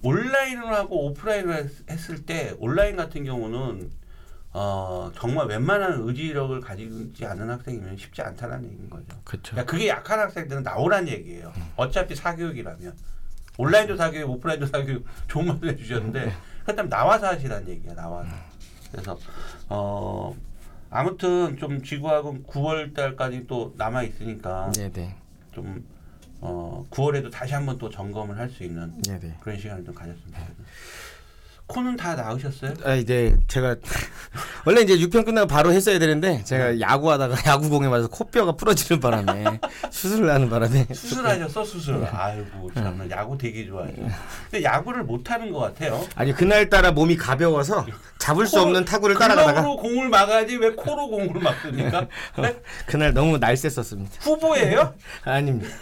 온라인을 0.02 0.72
하고 0.74 1.06
오프라인을 1.06 1.54
했- 1.54 1.90
했을 1.90 2.26
때 2.26 2.54
온라인 2.58 2.96
같은 2.96 3.24
경우는 3.24 3.90
어, 4.52 5.10
정말 5.16 5.46
웬만한 5.48 6.00
의지력을 6.02 6.60
가지지 6.60 7.26
않은 7.26 7.50
학생이면 7.50 7.96
쉽지 7.96 8.22
않다는 8.22 8.64
얘기인 8.64 8.88
거죠. 8.90 9.04
그렇죠. 9.24 9.52
그러니까 9.52 9.70
그게 9.70 9.88
약한 9.88 10.18
학생들은 10.18 10.62
나오란 10.62 11.08
얘기예요. 11.08 11.52
어차피 11.76 12.14
사교육이라면 12.14 12.94
온라인도 13.58 13.96
사교육, 13.96 14.30
오프라인도 14.30 14.66
사교육 14.66 15.04
좋은 15.28 15.46
말씀 15.46 15.68
해주셨는데 15.68 16.34
그렇다면 16.64 16.88
나와서 16.90 17.28
하시란 17.28 17.66
얘기야. 17.68 17.94
나와서. 17.94 18.30
그래서 18.92 19.18
어 19.68 20.34
아무튼 20.90 21.56
좀 21.58 21.82
지구학은 21.82 22.44
9월 22.44 22.94
달까지 22.94 23.46
또 23.46 23.74
남아 23.76 24.02
있으니까 24.04 24.70
네네. 24.72 25.14
좀 25.52 25.84
어, 26.40 26.84
9월에도 26.90 27.30
다시 27.30 27.54
한번 27.54 27.78
또 27.78 27.88
점검을 27.90 28.38
할 28.38 28.48
수 28.50 28.62
있는 28.62 29.00
네네. 29.02 29.36
그런 29.40 29.58
시간을 29.58 29.84
좀 29.84 29.94
가졌으면 29.94 30.24
좋겠어요. 30.26 30.66
코는 31.68 31.96
다 31.96 32.14
나으셨어요? 32.14 32.74
아 32.84 32.94
이제 32.94 33.34
제가 33.48 33.74
원래 34.64 34.82
이제 34.82 34.96
6편 34.98 35.24
끝나고 35.24 35.48
바로 35.48 35.72
했어야 35.72 35.98
되는데 35.98 36.42
제가 36.44 36.78
야구하다가 36.80 37.36
야구공에 37.50 37.88
맞아서 37.88 38.08
코뼈가 38.08 38.52
부러지는 38.52 39.00
바람에 39.00 39.58
수술을 39.90 40.30
하는 40.30 40.48
바람에 40.48 40.86
수술하셨어 40.92 41.64
수술. 41.64 42.06
아이고 42.10 42.70
참 42.72 43.08
야구 43.10 43.36
되게 43.36 43.66
좋아해요. 43.66 43.96
근데 44.48 44.62
야구를 44.62 45.02
못 45.02 45.28
하는 45.30 45.50
것 45.52 45.58
같아요. 45.58 46.06
아니 46.14 46.32
그날 46.32 46.70
따라 46.70 46.92
몸이 46.92 47.16
가벼워서 47.16 47.84
잡을 48.18 48.46
수 48.46 48.56
코- 48.56 48.62
없는 48.62 48.84
타구를 48.84 49.16
따라가다가 49.16 49.52
글러브로 49.62 49.76
공을 49.76 50.08
막아야지 50.08 50.56
왜 50.56 50.70
코로 50.70 51.08
공을 51.08 51.40
막습니까? 51.40 52.06
네? 52.38 52.56
그날 52.86 53.12
너무 53.12 53.38
날쌔었습니다. 53.38 54.10
후보예요? 54.20 54.94
아닙니다. 55.24 55.74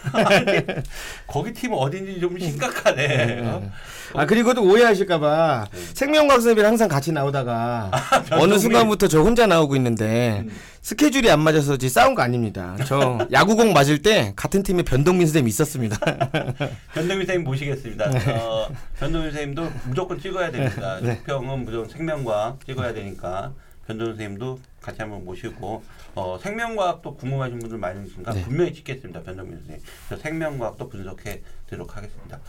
거기 1.27 1.53
팀 1.53 1.73
어딘지 1.73 2.19
좀 2.19 2.37
심각하네. 2.39 3.41
어? 3.43 3.71
아 4.13 4.25
그리고 4.25 4.53
또 4.53 4.63
오해하실까봐 4.63 5.67
생명과학 5.93 6.41
선생님이랑 6.41 6.71
항상 6.71 6.87
같이 6.87 7.11
나오다가 7.11 7.91
어느 8.31 8.57
순간부터 8.57 9.07
저 9.07 9.21
혼자 9.21 9.47
나오고 9.47 9.75
있는데 9.75 10.45
스케줄이 10.81 11.29
안 11.29 11.41
맞아서 11.41 11.77
싸운 11.89 12.13
거 12.13 12.21
아닙니다. 12.21 12.75
저 12.85 13.17
야구공 13.31 13.73
맞을 13.73 14.01
때 14.01 14.33
같은 14.35 14.61
팀에 14.63 14.83
변동민 14.83 15.25
선생님 15.27 15.47
있었습니다. 15.47 15.97
변동민 16.93 17.25
선생님 17.25 17.43
모시겠습니다. 17.43 18.11
어, 18.39 18.69
변동민 18.99 19.31
선생님도 19.31 19.71
무조건 19.85 20.19
찍어야 20.19 20.51
됩니다. 20.51 20.99
네. 21.01 21.21
평은 21.25 21.65
무조건 21.65 21.89
생명과학 21.89 22.65
찍어야 22.65 22.93
되니까 22.93 23.53
변동민 23.87 24.15
선생님도 24.15 24.59
같이 24.81 25.01
한번 25.01 25.25
모시고 25.25 25.83
어, 26.15 26.39
생명과학도 26.41 27.15
궁금하신 27.15 27.59
분들 27.59 27.77
많이 27.77 28.03
계시니까 28.03 28.33
네. 28.33 28.43
분명히 28.43 28.73
찍겠습니다. 28.73 29.23
변동민 29.23 29.57
선생님. 29.57 29.83
저 30.09 30.17
생명과학도 30.17 30.87
분석해 30.89 31.41
드리도록 31.67 31.97
하겠습니다. 31.97 32.39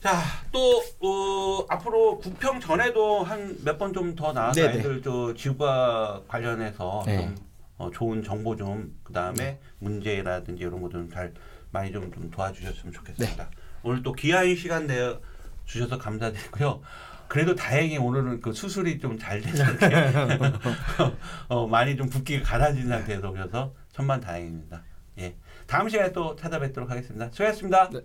자, 0.00 0.22
또 0.52 0.80
어, 1.00 1.66
앞으로 1.68 2.18
구평 2.18 2.60
전에도 2.60 3.24
한 3.24 3.56
몇 3.64 3.78
번 3.78 3.92
좀 3.92 4.14
더 4.14 4.32
나와서 4.32 4.60
네네. 4.60 4.74
아이들 4.74 5.02
저 5.02 5.34
지구과 5.34 6.22
관련해서 6.28 7.02
네. 7.06 7.16
좀 7.18 7.34
어, 7.78 7.90
좋은 7.90 8.22
정보 8.22 8.54
좀 8.56 8.96
그다음에 9.02 9.58
문제라든지 9.80 10.62
이런 10.62 10.80
거 10.80 10.88
좀 10.88 11.10
잘 11.10 11.32
많이 11.70 11.92
좀, 11.92 12.12
좀 12.12 12.30
도와주셨으면 12.30 12.92
좋겠습니다. 12.92 13.44
네. 13.44 13.56
오늘 13.82 14.02
또 14.02 14.12
귀한 14.12 14.54
시간 14.54 14.86
내 14.86 15.16
주셔서 15.64 15.98
감사드리고요. 15.98 16.80
그래도 17.26 17.54
다행히 17.54 17.98
오늘은 17.98 18.40
그 18.40 18.52
수술이 18.52 18.98
좀잘 19.00 19.42
돼서 19.42 19.64
이렇게 19.64 19.86
어, 21.48 21.66
많이 21.66 21.96
좀 21.96 22.08
붓기가 22.08 22.42
가라진 22.42 22.88
상태에서 22.88 23.30
오셔서 23.30 23.74
천만 23.92 24.20
다행입니다. 24.20 24.82
예. 25.18 25.34
다음 25.66 25.88
시간에 25.88 26.12
또 26.12 26.34
찾아뵙도록 26.36 26.88
하겠습니다. 26.90 27.28
수고하셨습니다. 27.30 27.90
네. 27.90 28.00